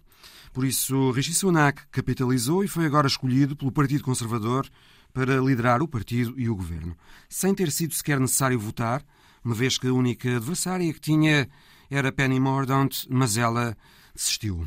[0.52, 4.68] Por isso, Rishi Sunak capitalizou e foi agora escolhido pelo Partido Conservador
[5.12, 6.96] para liderar o partido e o governo,
[7.28, 9.02] sem ter sido sequer necessário votar,
[9.44, 11.48] uma vez que a única adversária que tinha
[11.90, 13.76] era Penny Mordaunt, mas ela
[14.14, 14.66] desistiu.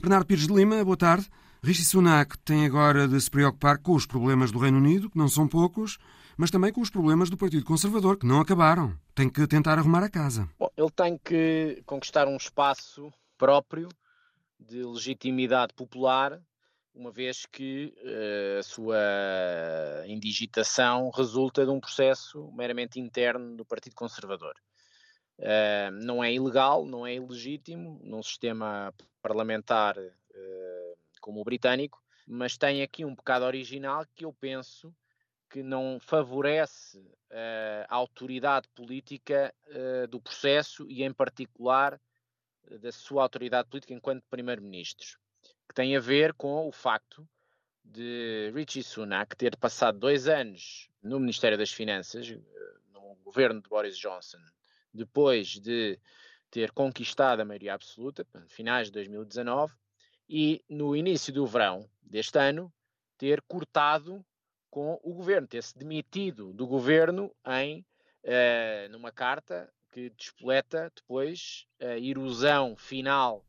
[0.00, 1.28] Bernardo Pires de Lima, boa tarde.
[1.62, 5.28] Rishi Sunak tem agora de se preocupar com os problemas do Reino Unido, que não
[5.28, 5.98] são poucos,
[6.36, 8.96] mas também com os problemas do Partido Conservador, que não acabaram.
[9.14, 10.48] Tem que tentar arrumar a casa.
[10.58, 13.88] Bom, ele tem que conquistar um espaço próprio
[14.58, 16.40] de legitimidade popular,
[16.96, 18.96] uma vez que uh, a sua
[20.06, 24.54] indigitação resulta de um processo meramente interno do Partido Conservador.
[25.38, 32.56] Uh, não é ilegal, não é ilegítimo num sistema parlamentar uh, como o britânico, mas
[32.56, 34.94] tem aqui um pecado original que eu penso
[35.50, 37.00] que não favorece
[37.88, 39.54] a autoridade política
[40.10, 42.00] do processo e, em particular,
[42.80, 45.18] da sua autoridade política enquanto primeiro-ministro,
[45.68, 47.28] que tem a ver com o facto
[47.84, 52.28] de Richie Sunak ter passado dois anos no Ministério das Finanças,
[52.92, 54.38] no governo de Boris Johnson,
[54.92, 55.98] depois de
[56.50, 59.74] ter conquistado a maioria absoluta, finais de 2019,
[60.28, 62.72] e no início do verão deste ano,
[63.16, 64.24] ter cortado
[64.70, 67.80] com o governo, ter-se demitido do governo em
[68.24, 73.42] uh, numa carta que despoleta depois a erosão final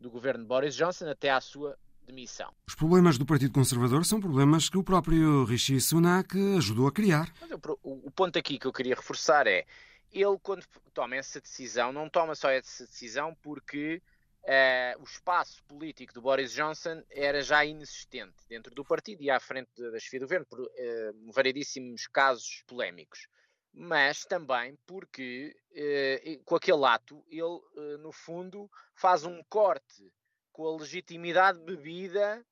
[0.00, 2.50] do governo de Boris Johnson até à sua demissão.
[2.66, 7.30] Os problemas do Partido Conservador são problemas que o próprio Rishi Sunak ajudou a criar.
[7.82, 9.66] O, o ponto aqui que eu queria reforçar é
[10.10, 14.00] ele, quando toma essa decisão, não toma só essa decisão porque
[14.44, 19.38] uh, o espaço político do Boris Johnson era já inexistente dentro do partido e à
[19.38, 20.70] frente da chefia do governo, por uh,
[21.30, 23.28] variedíssimos casos polémicos.
[23.72, 30.12] Mas também porque, uh, com aquele ato, ele, no fundo, faz um corte
[30.52, 32.44] com a legitimidade bebida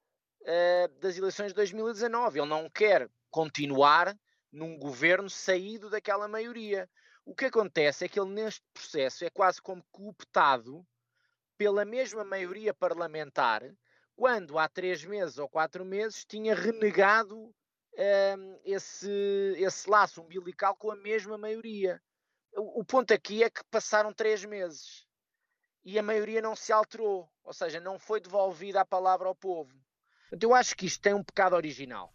[1.01, 2.39] das eleições de 2019.
[2.39, 4.17] Ele não quer continuar
[4.51, 6.89] num governo saído daquela maioria.
[7.25, 10.87] O que acontece é que ele, neste processo, é quase como cooptado
[11.59, 13.63] pela mesma maioria parlamentar,
[14.17, 17.55] quando há três meses ou quatro meses tinha renegado
[18.65, 22.01] esse, esse laço umbilical com a mesma maioria.
[22.57, 25.07] O, o ponto aqui é que passaram três meses
[25.85, 29.75] e a maioria não se alterou, ou seja, não foi devolvida a palavra ao povo.
[30.41, 32.15] eu acho que isto tem um pecado original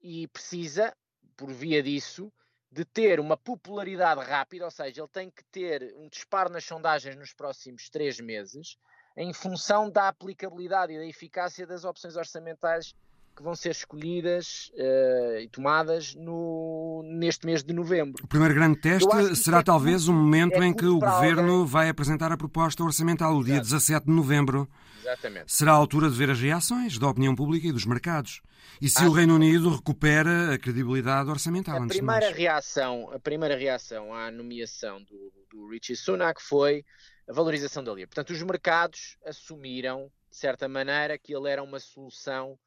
[0.00, 0.94] e precisa,
[1.36, 2.32] por via disso,
[2.70, 7.16] de ter uma popularidade rápida, ou seja, ele tem que ter um disparo nas sondagens
[7.16, 8.76] nos próximos três meses,
[9.16, 12.94] em função da aplicabilidade e da eficácia das opções orçamentais
[13.36, 18.24] que vão ser escolhidas uh, e tomadas no, neste mês de novembro.
[18.24, 21.66] O primeiro grande teste será é talvez o momento é em que o Governo alguém...
[21.66, 24.66] vai apresentar a proposta orçamental, o dia 17 de novembro.
[25.00, 25.52] Exatamente.
[25.52, 28.40] Será a altura de ver as reações da opinião pública e dos mercados.
[28.80, 31.82] E se o Reino Unido recupera a credibilidade orçamental?
[31.82, 36.84] A primeira, reação, a primeira reação à nomeação do, do Richie Sunak foi
[37.28, 38.08] a valorização da lira.
[38.08, 42.58] Portanto, os mercados assumiram, de certa maneira, que ele era uma solução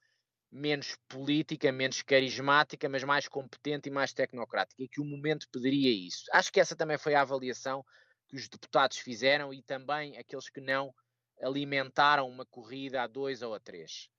[0.52, 5.92] menos política, menos carismática, mas mais competente e mais tecnocrática, e que o momento pediria
[5.92, 6.26] isso.
[6.34, 7.86] Acho que essa também foi a avaliação
[8.28, 10.94] que os deputados fizeram e também aqueles que não
[11.42, 14.10] alimentaram uma corrida a dois ou a três.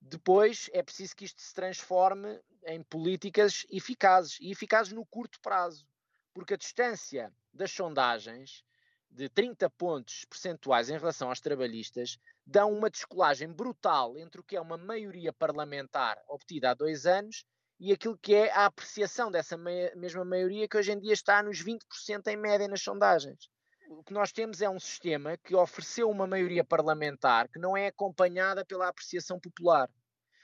[0.00, 5.86] Depois é preciso que isto se transforme em políticas eficazes e eficazes no curto prazo,
[6.32, 8.62] porque a distância das sondagens
[9.10, 14.56] de 30 pontos percentuais em relação aos trabalhistas dão uma descolagem brutal entre o que
[14.56, 17.44] é uma maioria parlamentar obtida há dois anos
[17.80, 21.62] e aquilo que é a apreciação dessa mesma maioria que hoje em dia está nos
[21.62, 23.48] 20% em média nas sondagens.
[23.88, 27.86] O que nós temos é um sistema que ofereceu uma maioria parlamentar que não é
[27.86, 29.88] acompanhada pela apreciação popular.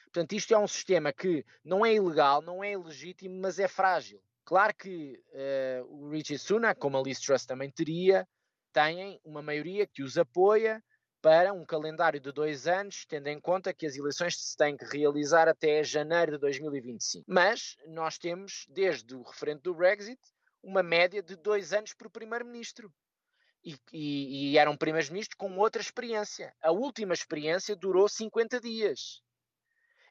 [0.05, 4.23] Portanto, isto é um sistema que não é ilegal, não é ilegítimo, mas é frágil.
[4.45, 8.27] Claro que uh, o Richie Sunak, como a Liz Truss também teria,
[8.75, 10.83] têm uma maioria que os apoia
[11.23, 14.85] para um calendário de dois anos, tendo em conta que as eleições se têm que
[14.85, 17.25] realizar até janeiro de 2025.
[17.27, 20.21] Mas nós temos, desde o referendo do Brexit,
[20.63, 22.93] uma média de dois anos por primeiro-ministro.
[23.65, 26.55] E, e, e, era um primeiro-ministro com outra experiência.
[26.61, 29.23] A última experiência durou 50 dias.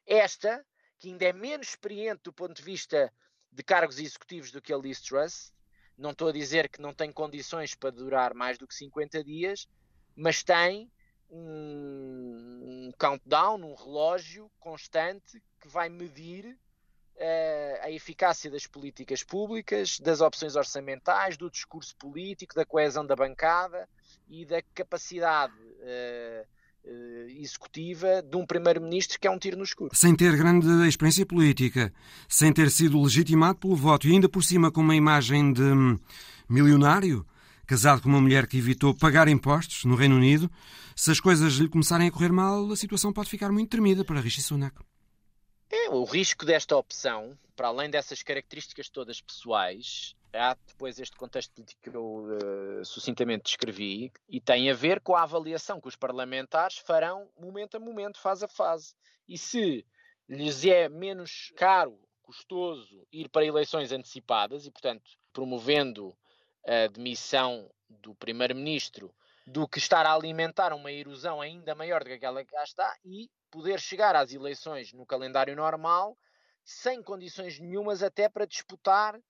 [0.04, 0.64] Esta,
[0.98, 3.12] que ainda é menos experiente do ponto de vista
[3.52, 5.52] de cargos executivos do que a Liz Truss,
[5.96, 9.68] não estou a dizer que não tem condições para durar mais do que 50 dias,
[10.16, 10.90] mas tem
[11.30, 16.46] um, um countdown, um relógio constante que vai medir
[17.16, 23.16] uh, a eficácia das políticas públicas, das opções orçamentais, do discurso político, da coesão da
[23.16, 23.88] bancada
[24.28, 26.46] e da capacidade uh,
[27.28, 29.90] executiva de um primeiro-ministro que é um tiro no escuro.
[29.94, 31.92] Sem ter grande experiência política,
[32.28, 35.98] sem ter sido legitimado pelo voto e ainda por cima com uma imagem de hum,
[36.48, 37.26] milionário,
[37.66, 40.50] casado com uma mulher que evitou pagar impostos no Reino Unido,
[40.94, 44.20] se as coisas lhe começarem a correr mal, a situação pode ficar muito tremida para
[44.20, 44.76] Rishi Sunak.
[45.76, 51.52] É, o risco desta opção, para além dessas características todas pessoais, há depois este contexto
[51.52, 55.96] político que eu uh, sucintamente descrevi e tem a ver com a avaliação que os
[55.96, 58.94] parlamentares farão momento a momento, fase a fase.
[59.26, 59.84] E se
[60.28, 66.16] lhes é menos caro, custoso ir para eleições antecipadas e, portanto, promovendo
[66.64, 69.12] a demissão do primeiro-ministro
[69.46, 72.96] do que estar a alimentar uma erosão ainda maior do que aquela que cá está
[73.04, 76.16] e poder chegar às eleições no calendário normal
[76.64, 79.20] sem condições nenhumas até para disputar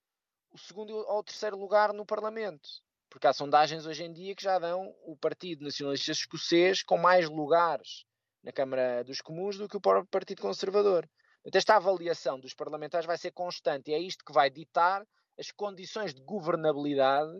[0.53, 2.69] o segundo ou terceiro lugar no Parlamento.
[3.11, 7.29] Porque há sondagens hoje em dia que já dão o Partido Nacionalista Escocês com mais
[7.29, 8.05] lugares
[8.43, 11.09] na Câmara dos Comuns do que o próprio Partido Conservador.
[11.45, 15.05] Então, esta avaliação dos parlamentares vai ser constante e é isto que vai ditar
[15.39, 17.33] as condições de governabilidade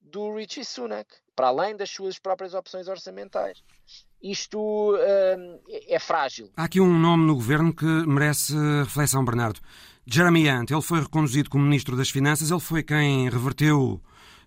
[0.00, 3.62] do Richie Sunak, para além das suas próprias opções orçamentais.
[4.22, 6.50] Isto hum, é frágil.
[6.56, 9.60] Há aqui um nome no governo que merece reflexão, Bernardo.
[10.10, 14.00] Jeremy Hunt, ele foi reconduzido como Ministro das Finanças, ele foi quem reverteu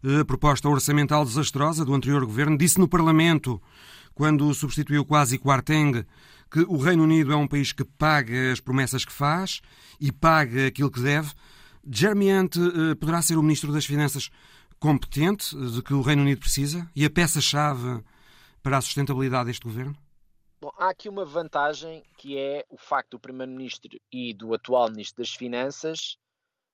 [0.03, 3.61] eh, a proposta orçamental desastrosa do anterior governo, disse no Parlamento,
[4.15, 6.03] quando substituiu quase Kwarteng,
[6.49, 9.61] que o Reino Unido é um país que paga as promessas que faz
[9.99, 11.31] e paga aquilo que deve.
[11.89, 14.31] Jeremy Hunt eh, poderá ser o Ministro das Finanças
[14.81, 18.03] competente de que o Reino Unido precisa e a peça-chave
[18.63, 19.95] para a sustentabilidade deste governo?
[20.59, 25.21] Bom, há aqui uma vantagem que é o facto do Primeiro-Ministro e do atual Ministro
[25.21, 26.17] das Finanças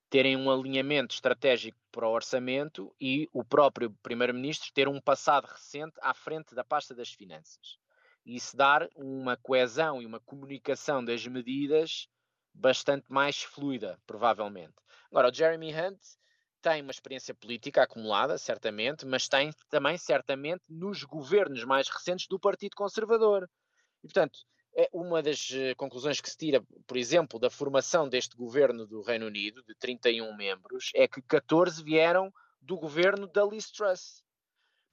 [0.09, 5.97] terem um alinhamento estratégico para o orçamento e o próprio Primeiro-Ministro ter um passado recente
[6.01, 7.77] à frente da pasta das finanças.
[8.25, 12.07] E isso dar uma coesão e uma comunicação das medidas
[12.53, 14.75] bastante mais fluida, provavelmente.
[15.11, 15.99] Agora, o Jeremy Hunt
[16.61, 22.39] tem uma experiência política acumulada, certamente, mas tem também, certamente, nos governos mais recentes do
[22.39, 23.49] Partido Conservador.
[24.03, 24.39] E, portanto,
[24.75, 29.01] é uma das eh, conclusões que se tira, por exemplo, da formação deste governo do
[29.01, 32.31] Reino Unido, de 31 membros, é que 14 vieram
[32.61, 34.21] do governo da Liz Truss.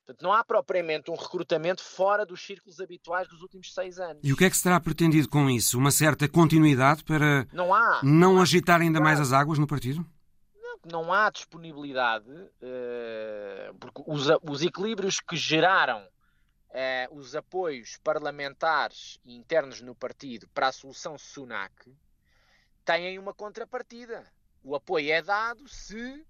[0.06, 4.20] Portanto, não há propriamente um recrutamento fora dos círculos habituais dos últimos seis anos.
[4.22, 5.78] E o que é que se terá pretendido com isso?
[5.78, 10.04] Uma certa continuidade para não, há, não agitar ainda mais as águas no partido?
[10.88, 19.34] Não há disponibilidade, uh, porque os, os, equilíbrios que geraram uh, os apoios parlamentares e
[19.36, 21.92] internos no partido para a solução Sunak
[22.84, 24.24] têm uma contrapartida.
[24.62, 26.26] O apoio é dado se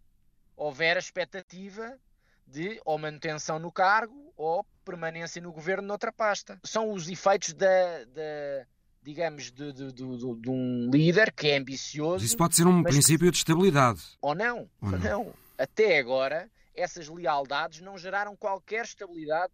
[0.57, 1.99] houver a expectativa
[2.47, 6.61] de ou manutenção no cargo ou permanência no governo noutra pasta.
[6.63, 8.67] São os efeitos da, da
[9.05, 12.15] digamos, de, de, de, de, um líder que é ambicioso.
[12.15, 14.01] Mas isso pode ser um princípio de estabilidade.
[14.21, 14.99] Ou não, ou não.
[14.99, 15.35] não.
[15.59, 19.53] Até agora, essas lealdades não geraram qualquer estabilidade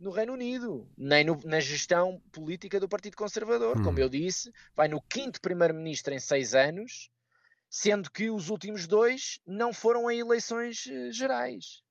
[0.00, 3.78] no Reino Unido, nem no, na gestão política do Partido Conservador.
[3.78, 3.84] Hum.
[3.84, 7.10] Como eu disse, vai no quinto primeiro-ministro em seis anos,
[7.68, 11.82] sendo que os últimos dois não foram a eleições uh, gerais.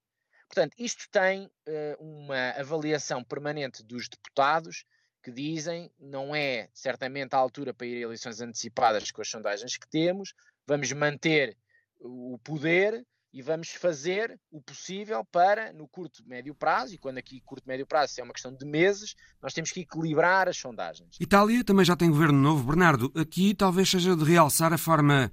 [0.47, 1.51] Portanto, isto tem uh,
[1.99, 4.85] uma avaliação permanente dos deputados
[5.25, 9.75] que dizem não é certamente a altura para ir a eleições antecipadas com as sondagens
[9.75, 10.35] que temos,
[10.67, 11.57] vamos manter
[11.99, 13.03] o poder
[13.33, 17.87] e vamos fazer o possível para, no curto médio prazo, e quando aqui curto médio
[17.87, 21.17] prazo é uma questão de meses, nós temos que equilibrar as sondagens.
[21.19, 22.63] Itália também já tem governo novo.
[22.63, 25.31] Bernardo, aqui talvez seja de realçar a forma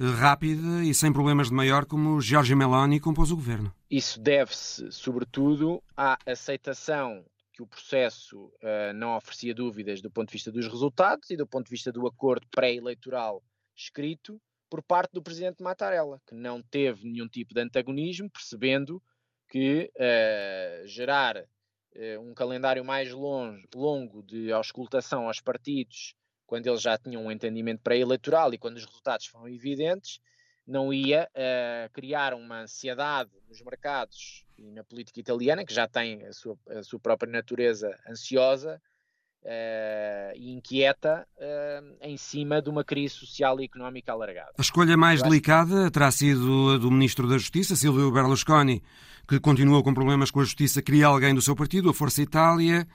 [0.00, 3.72] eh, rápida e sem problemas de maior como Giorgio Meloni compôs o governo.
[3.90, 7.24] Isso deve-se, sobretudo, à aceitação
[7.54, 11.46] que o processo uh, não oferecia dúvidas do ponto de vista dos resultados e do
[11.46, 13.42] ponto de vista do acordo pré-eleitoral
[13.76, 19.00] escrito por parte do presidente Mattarella, que não teve nenhum tipo de antagonismo, percebendo
[19.48, 26.82] que uh, gerar uh, um calendário mais longe, longo de auscultação aos partidos, quando eles
[26.82, 30.18] já tinham um entendimento pré-eleitoral e quando os resultados foram evidentes,
[30.66, 31.28] não ia
[31.92, 36.82] criar uma ansiedade nos mercados e na política italiana, que já tem a sua, a
[36.82, 38.80] sua própria natureza ansiosa
[39.44, 44.52] uh, e inquieta uh, em cima de uma crise social e económica alargada.
[44.58, 48.82] A escolha mais delicada terá sido a do Ministro da Justiça, Silvio Berlusconi,
[49.28, 52.86] que continuou com problemas com a Justiça, queria alguém do seu partido, a Força Itália,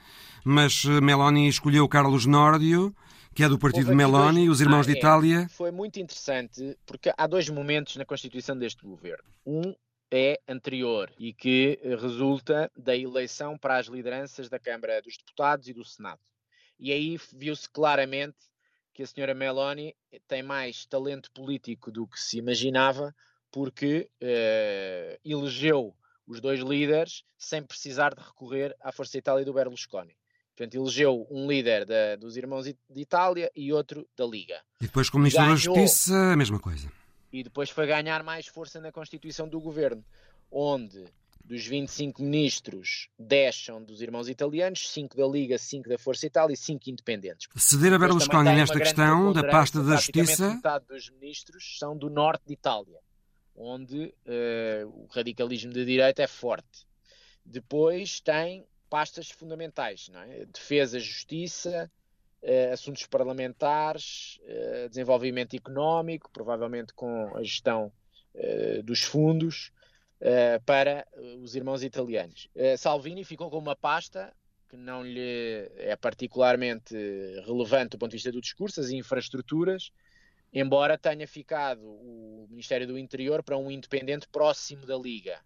[0.43, 2.95] mas Meloni escolheu Carlos Nordio,
[3.39, 4.57] que é do partido Meloni, dois...
[4.57, 5.37] os Irmãos ah, de Itália.
[5.43, 5.47] É.
[5.47, 9.23] Foi muito interessante, porque há dois momentos na constituição deste governo.
[9.45, 9.73] Um
[10.11, 15.69] é anterior e que eh, resulta da eleição para as lideranças da Câmara dos Deputados
[15.69, 16.19] e do Senado.
[16.77, 18.35] E aí viu-se claramente
[18.93, 19.95] que a senhora Meloni
[20.27, 23.15] tem mais talento político do que se imaginava,
[23.49, 25.95] porque uh, elegeu
[26.27, 30.17] os dois líderes sem precisar de recorrer à Força Itália do Berlusconi.
[30.59, 34.59] Portanto, elegeu um líder da, dos Irmãos de Itália e outro da Liga.
[34.81, 35.55] E depois, como Ministro Ganhou...
[35.55, 36.91] da Justiça, a mesma coisa
[37.31, 40.03] e depois foi ganhar mais força na constituição do governo,
[40.51, 41.05] onde
[41.43, 46.53] dos 25 ministros, 10 são dos irmãos italianos, 5 da Liga, 5 da Força Itália
[46.53, 47.47] e 5 independentes.
[47.55, 50.53] Ceder a Berlusconi nesta questão da pasta da Justiça.
[50.53, 52.99] Metade dos ministros são do norte de Itália,
[53.55, 56.85] onde uh, o radicalismo de direita é forte.
[57.43, 60.45] depois tem pastas fundamentais, não é?
[60.45, 61.91] Defesa, Justiça,
[62.41, 67.91] uh, assuntos parlamentares, uh, desenvolvimento económico, provavelmente com a gestão
[68.35, 69.71] uh, dos fundos
[70.65, 71.07] para
[71.41, 72.49] os irmãos italianos.
[72.77, 74.35] Salvini ficou com uma pasta
[74.67, 76.93] que não lhe é particularmente
[77.45, 79.93] relevante do ponto de vista do discurso, as infraestruturas,
[80.51, 85.39] embora tenha ficado o Ministério do Interior para um independente próximo da Liga.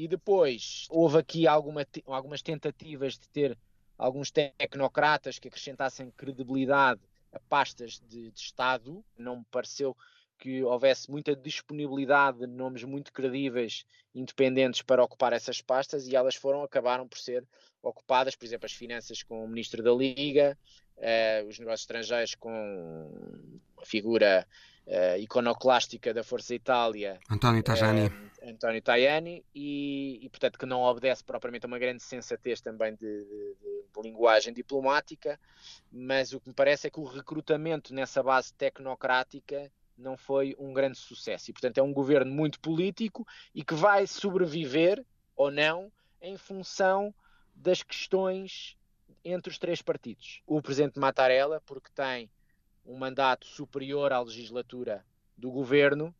[0.00, 3.58] E depois houve aqui alguma, algumas tentativas de ter
[3.98, 9.04] alguns tecnocratas que acrescentassem credibilidade a pastas de, de Estado.
[9.18, 9.94] Não me pareceu
[10.38, 13.84] que houvesse muita disponibilidade de nomes muito credíveis,
[14.14, 17.46] independentes, para ocupar essas pastas e elas foram, acabaram por ser
[17.82, 20.56] ocupadas, por exemplo, as finanças com o Ministro da Liga,
[20.96, 24.48] uh, os negócios estrangeiros com a figura
[24.90, 28.08] uh, iconoclástica da Força Itália, António Tajani.
[28.08, 32.94] Uh, António Tajani, e, e, portanto que não obedece propriamente a uma grande sensatez também
[32.94, 35.38] de, de, de, linguagem diplomática,
[35.92, 40.72] mas o que me parece é que o recrutamento nessa base tecnocrática não foi um
[40.72, 41.50] grande sucesso.
[41.50, 45.04] E, portanto, é um governo muito político e que vai sobreviver
[45.36, 47.14] ou não em função
[47.54, 48.78] das questões
[49.22, 50.40] entre os três partidos.
[50.46, 52.30] O presidente Mattarella, porque tem
[52.90, 55.04] um mandato superior à legislatura
[55.36, 56.14] do governo,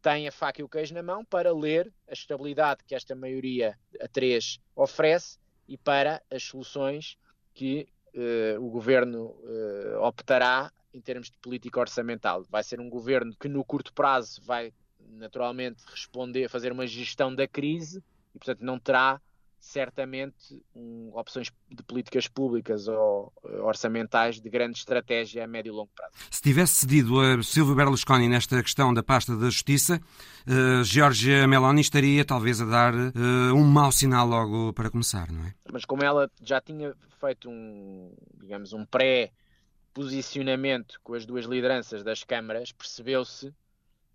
[0.00, 3.78] tem a faca e o queijo na mão para ler a estabilidade que esta maioria
[4.00, 7.16] a três oferece e para as soluções
[7.52, 12.44] que uh, o governo uh, optará em termos de política orçamental.
[12.50, 17.46] Vai ser um governo que no curto prazo vai naturalmente responder, fazer uma gestão da
[17.46, 18.02] crise
[18.34, 19.20] e portanto não terá
[19.64, 25.74] certamente um, opções de políticas públicas ou eh, orçamentais de grande estratégia a médio e
[25.74, 26.12] longo prazo.
[26.30, 29.98] Se tivesse cedido a Silvio Berlusconi nesta questão da pasta da Justiça,
[30.46, 35.46] uh, Giorgia Meloni estaria talvez a dar uh, um mau sinal logo para começar, não
[35.46, 35.54] é?
[35.72, 42.22] Mas como ela já tinha feito um, digamos, um pré-posicionamento com as duas lideranças das
[42.22, 43.50] câmaras, percebeu-se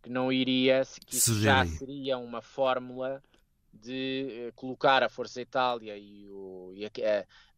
[0.02, 3.22] que não iria, que isso já seria uma fórmula
[3.74, 6.90] de uh, colocar a Força Itália e, o, e a,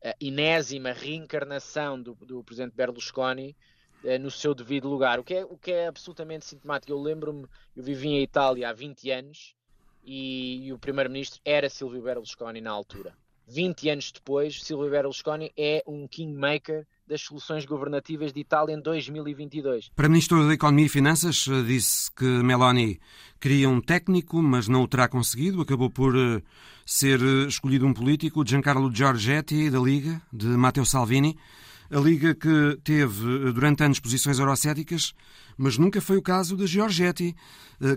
[0.04, 3.56] a, inésima reencarnação do, do presidente Berlusconi
[4.04, 6.92] uh, no seu devido lugar, o que é, o que é absolutamente sintomático.
[6.92, 9.56] Eu lembro-me, eu vivi em Itália há 20 anos
[10.04, 13.16] e, e o primeiro-ministro era Silvio Berlusconi na altura.
[13.48, 19.90] 20 anos depois, Silvio Berlusconi é um kingmaker das soluções governativas de Itália em 2022.
[19.94, 23.02] Para o Ministro da Economia e Finanças, eh, disse que Meloni
[23.38, 25.60] queria um técnico, mas não o terá conseguido.
[25.60, 26.42] Acabou por eh,
[26.86, 31.38] ser eh, escolhido um político, Giancarlo Giorgetti, da Liga, de Matteo Salvini.
[31.92, 35.14] A Liga que teve durante anos posições eurocéticas,
[35.58, 37.36] mas nunca foi o caso da Giorgetti,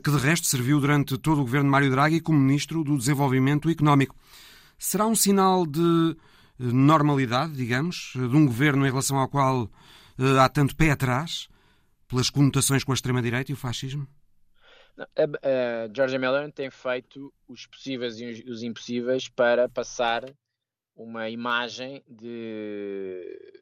[0.03, 3.71] que de resto serviu durante todo o governo de Mário Draghi como Ministro do Desenvolvimento
[3.71, 4.17] Económico.
[4.77, 6.17] Será um sinal de
[6.59, 11.49] normalidade, digamos, de um governo em relação ao qual uh, há tanto pé atrás,
[12.09, 14.07] pelas conotações com a extrema-direita e o fascismo?
[14.97, 20.25] A, a Georgia Meloni tem feito os possíveis e os, os impossíveis para passar
[20.95, 23.53] uma imagem de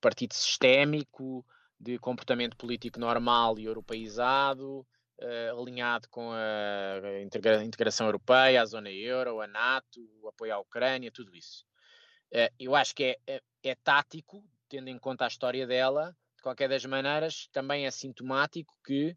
[0.00, 1.44] partido sistémico,
[1.78, 4.86] de comportamento político normal e europeizado,
[5.20, 7.22] uh, alinhado com a
[7.62, 11.66] integração europeia, a zona euro, a NATO, o apoio à Ucrânia, tudo isso.
[12.34, 16.42] Uh, eu acho que é, é, é, tático, tendo em conta a história dela, de
[16.42, 19.16] qualquer das maneiras, também é sintomático que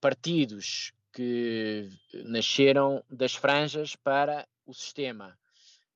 [0.00, 1.90] partidos que
[2.24, 5.38] nasceram das franjas para o sistema,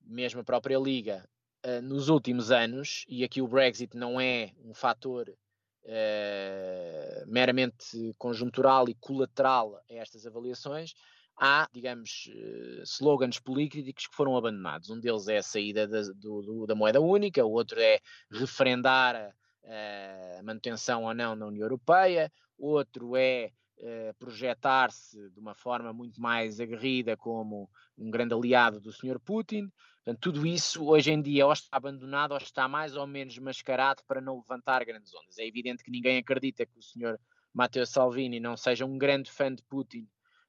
[0.01, 1.27] mesmo a própria Liga,
[1.65, 8.87] uh, nos últimos anos, e aqui o Brexit não é um fator uh, meramente conjuntural
[8.87, 10.93] e colateral a estas avaliações,
[11.37, 14.89] há, digamos, uh, slogans políticos que foram abandonados.
[14.89, 17.99] Um deles é a saída da, do, do, da moeda única, o outro é
[18.31, 25.53] referendar a, a manutenção ou não na União Europeia, outro é uh, projetar-se de uma
[25.53, 29.19] forma muito mais aguerrida como um grande aliado do Sr.
[29.19, 29.69] Putin.
[30.03, 34.03] Portanto, tudo isso hoje em dia ou está abandonado ou está mais ou menos mascarado
[34.07, 35.37] para não levantar grandes ondas.
[35.37, 37.19] É evidente que ninguém acredita que o Sr.
[37.53, 40.07] Matteo Salvini não seja um grande fã de Putin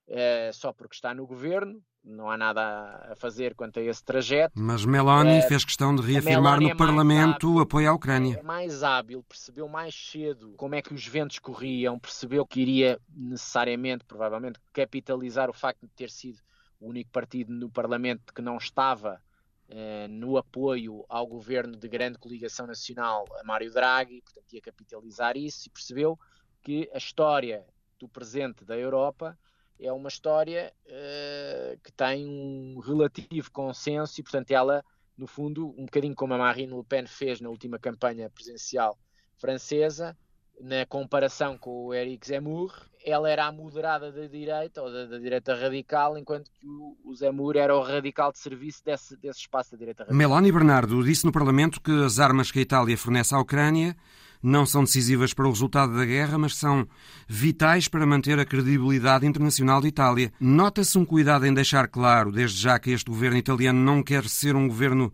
[0.09, 1.83] uh, só porque está no governo.
[2.05, 2.63] Não há nada
[3.11, 4.53] a fazer quanto a esse trajeto.
[4.55, 8.39] Mas Meloni uh, fez questão de reafirmar no é Parlamento o apoio à Ucrânia.
[8.39, 13.01] É mais hábil, percebeu mais cedo como é que os ventos corriam, percebeu que iria
[13.09, 16.39] necessariamente, provavelmente, capitalizar o facto de ter sido
[16.81, 19.21] o único partido no Parlamento que não estava
[19.69, 25.37] eh, no apoio ao governo de grande coligação nacional a Mário Draghi, portanto ia capitalizar
[25.37, 26.17] isso e percebeu
[26.63, 27.67] que a história
[27.99, 29.37] do presente da Europa
[29.81, 34.85] é uma história uh, que tem um relativo consenso e, portanto, ela,
[35.17, 38.99] no fundo, um bocadinho como a Marine Le Pen fez na última campanha presidencial
[39.39, 40.17] francesa,
[40.61, 42.73] na comparação com o Eric Zemmour,
[43.05, 47.15] ela era a moderada da direita, ou da, da direita radical, enquanto que o, o,
[47.15, 50.17] Zemmour era o radical de serviço desse, desse espaço da direita radical.
[50.17, 53.95] Meloni Bernardo disse no Parlamento que as armas que a Itália fornece à Ucrânia
[54.43, 56.87] não são decisivas para o resultado da guerra, mas são
[57.29, 60.33] vitais para manter a credibilidade internacional de Itália.
[60.41, 64.55] Nota-se um cuidado em deixar claro, desde já, que este governo italiano não quer ser
[64.55, 65.13] um governo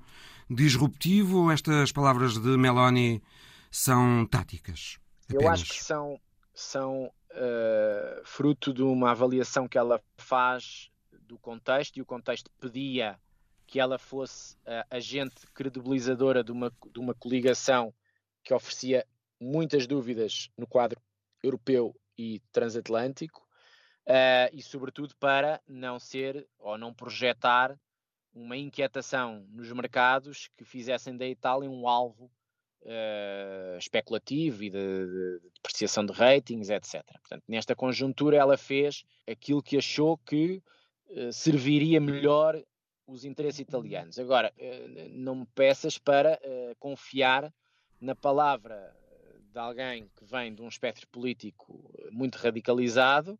[0.49, 3.23] disruptivo ou estas palavras de Meloni
[3.71, 4.99] são táticas?
[5.25, 5.43] Apenas?
[5.45, 6.21] Eu acho que são,
[6.55, 10.91] são uh, fruto de uma avaliação que ela faz
[11.27, 13.19] do contexto e o contexto pedia
[13.67, 17.95] que ela fosse uh, agente credibilizadora de uma, de uma coligação
[18.43, 19.07] que oferecia
[19.41, 21.01] muitas dúvidas no quadro
[21.43, 23.41] europeu e transatlântico
[24.07, 27.79] uh, e, sobretudo, para não ser ou não projetar
[28.33, 32.31] uma inquietação nos mercados que fizessem da Itália um alvo
[32.83, 37.05] uh, especulativo e de, de, de, depreciação de ratings, etc.
[37.21, 40.63] Portanto, nesta conjuntura, ela fez aquilo que achou que
[41.11, 42.63] uh, serviria melhor
[43.07, 44.19] os interesses italianos.
[44.19, 44.55] Agora,
[45.11, 46.41] não me peças para
[46.79, 47.53] confiar
[48.03, 48.93] na palavra
[49.53, 53.39] de alguém que vem de um espectro político muito radicalizado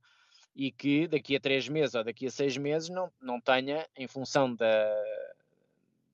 [0.55, 4.07] e que daqui a três meses ou daqui a seis meses não, não tenha, em
[4.07, 4.95] função da,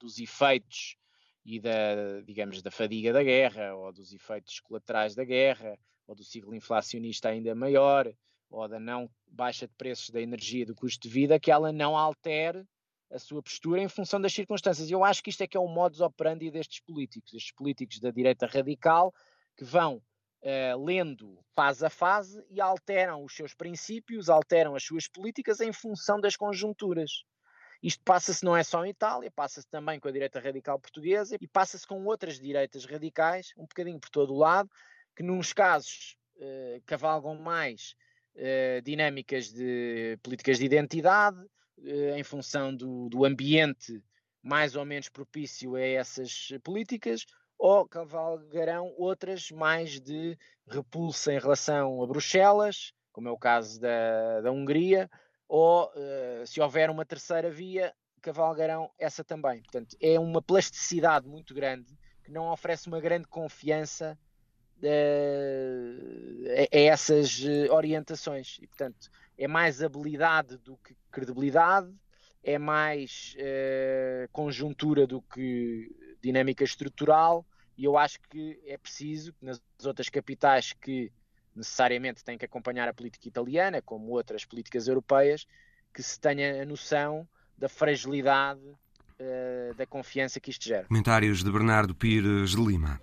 [0.01, 0.97] dos efeitos
[1.45, 6.25] e da, digamos, da fadiga da guerra, ou dos efeitos colaterais da guerra, ou do
[6.25, 8.11] ciclo inflacionista ainda maior,
[8.49, 11.97] ou da não baixa de preços da energia, do custo de vida, que ela não
[11.97, 12.67] altere
[13.11, 14.91] a sua postura em função das circunstâncias.
[14.91, 18.11] Eu acho que isto é que é o modus operandi destes políticos, estes políticos da
[18.11, 19.15] direita radical,
[19.57, 25.09] que vão uh, lendo fase a fase e alteram os seus princípios, alteram as suas
[25.09, 27.25] políticas em função das conjunturas.
[27.83, 31.47] Isto passa-se não é só em Itália, passa-se também com a direita radical portuguesa e
[31.47, 34.69] passa-se com outras direitas radicais, um bocadinho por todo o lado,
[35.17, 37.95] que nos casos uh, cavalgam mais
[38.35, 41.39] uh, dinâmicas de políticas de identidade,
[42.17, 44.03] em função do, do ambiente
[44.43, 47.27] mais ou menos propício a essas políticas,
[47.59, 54.41] ou cavalgarão outras mais de repulsa em relação a Bruxelas, como é o caso da,
[54.41, 55.11] da Hungria,
[55.49, 59.61] ou uh, se houver uma terceira via, cavalgarão essa também.
[59.63, 64.17] Portanto, é uma plasticidade muito grande que não oferece uma grande confiança
[64.83, 68.59] uh, a, a, essas orientações.
[68.63, 71.91] E, portanto, é mais habilidade do que credibilidade,
[72.43, 73.37] é mais
[74.33, 77.47] conjuntura do que dinâmica estrutural
[77.79, 81.13] e eu acho que é preciso que nas outras capitais que
[81.55, 85.47] necessariamente têm que acompanhar a política italiana, como outras políticas europeias,
[85.95, 87.27] que se tenha a noção
[87.57, 90.89] da fragilidade uh, da confiança que isto gera.
[90.89, 93.01] Comentários de Bernardo Pires de Lima.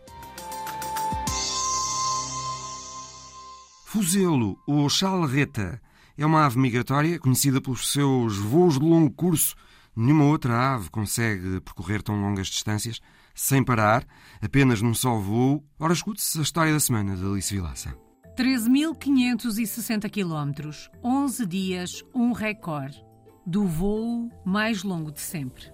[3.86, 5.82] Fuzelo, ou chalerreta,
[6.18, 9.56] é uma ave migratória conhecida pelos seus voos de longo curso.
[9.96, 13.00] Nenhuma outra ave consegue percorrer tão longas distâncias
[13.34, 14.06] sem parar,
[14.42, 15.64] apenas num só voo.
[15.80, 17.96] Ora, escute-se a história da semana de Alice Vilaça.
[18.38, 23.02] 13.560 quilómetros, 11 dias, um recorde
[23.46, 25.72] do voo mais longo de sempre.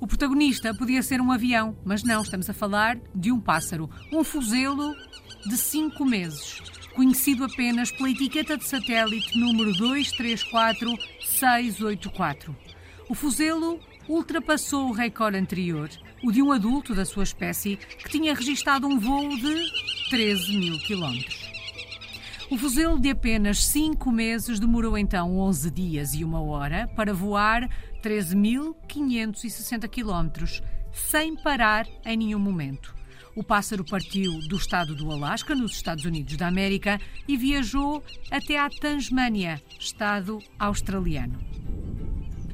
[0.00, 4.24] O protagonista podia ser um avião, mas não, estamos a falar de um pássaro, um
[4.24, 4.94] fuzelo
[5.46, 6.60] de 5 meses,
[6.92, 12.56] conhecido apenas pela etiqueta de satélite número 234684.
[13.08, 15.90] O fuzelo ultrapassou o recorde anterior,
[16.22, 19.70] o de um adulto da sua espécie que tinha registado um voo de
[20.10, 21.50] 13 mil quilómetros.
[22.50, 27.66] O fuzelo de apenas 5 meses demorou então 11 dias e uma hora para voar
[28.02, 30.62] 13.560 quilómetros,
[30.92, 32.94] sem parar em nenhum momento.
[33.34, 38.58] O pássaro partiu do estado do Alasca, nos Estados Unidos da América, e viajou até
[38.58, 41.40] à Tasmânia, estado australiano.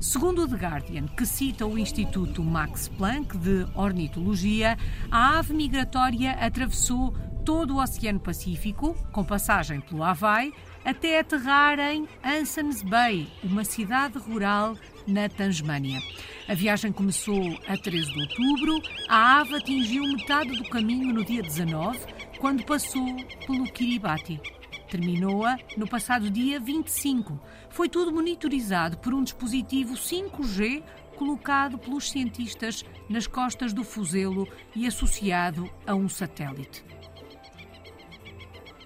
[0.01, 4.79] Segundo o The Guardian, que cita o Instituto Max Planck de Ornitologia,
[5.11, 7.13] a ave migratória atravessou
[7.45, 10.53] todo o Oceano Pacífico, com passagem pelo Havaí,
[10.85, 14.77] até aterrar em Ansons Bay, uma cidade rural
[15.09, 16.01] na Tasmânia.
[16.47, 18.83] A viagem começou a 13 de outubro.
[19.09, 21.99] A ave atingiu metade do caminho no dia 19,
[22.39, 24.41] quando passou pelo Kiribati.
[24.89, 27.41] Terminou-a no passado dia 25.
[27.71, 30.83] Foi tudo monitorizado por um dispositivo 5G
[31.17, 34.47] colocado pelos cientistas nas costas do fuzelo
[34.77, 36.85] e associado a um satélite.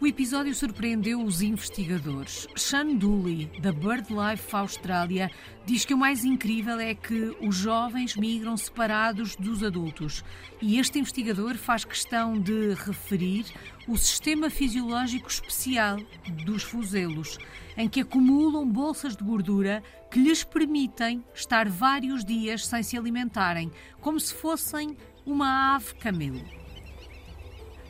[0.03, 2.49] O episódio surpreendeu os investigadores.
[2.57, 5.31] Sean Dooley, da BirdLife Austrália,
[5.65, 10.25] diz que o mais incrível é que os jovens migram separados dos adultos.
[10.61, 13.47] E este investigador faz questão de referir
[13.87, 15.99] o sistema fisiológico especial
[16.45, 17.39] dos fuzelos,
[17.77, 23.71] em que acumulam bolsas de gordura que lhes permitem estar vários dias sem se alimentarem,
[24.01, 26.62] como se fossem uma ave camelo.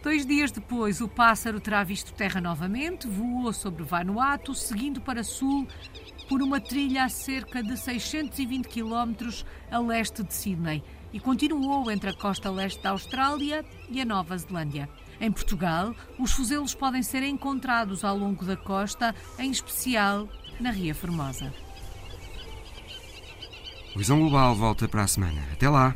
[0.02, 5.66] Dois dias depois, o pássaro terá visto terra novamente, voou sobre Vanuatu, seguindo para sul
[6.28, 10.82] por uma trilha a cerca de 620 km a leste de Sydney
[11.12, 14.88] e continuou entre a costa leste da Austrália e a Nova Zelândia.
[15.20, 20.28] Em Portugal, os fuzelos podem ser encontrados ao longo da costa, em especial
[20.58, 21.54] na Ria Formosa.
[23.94, 25.42] O Visão Global volta para a semana.
[25.52, 25.94] Até lá!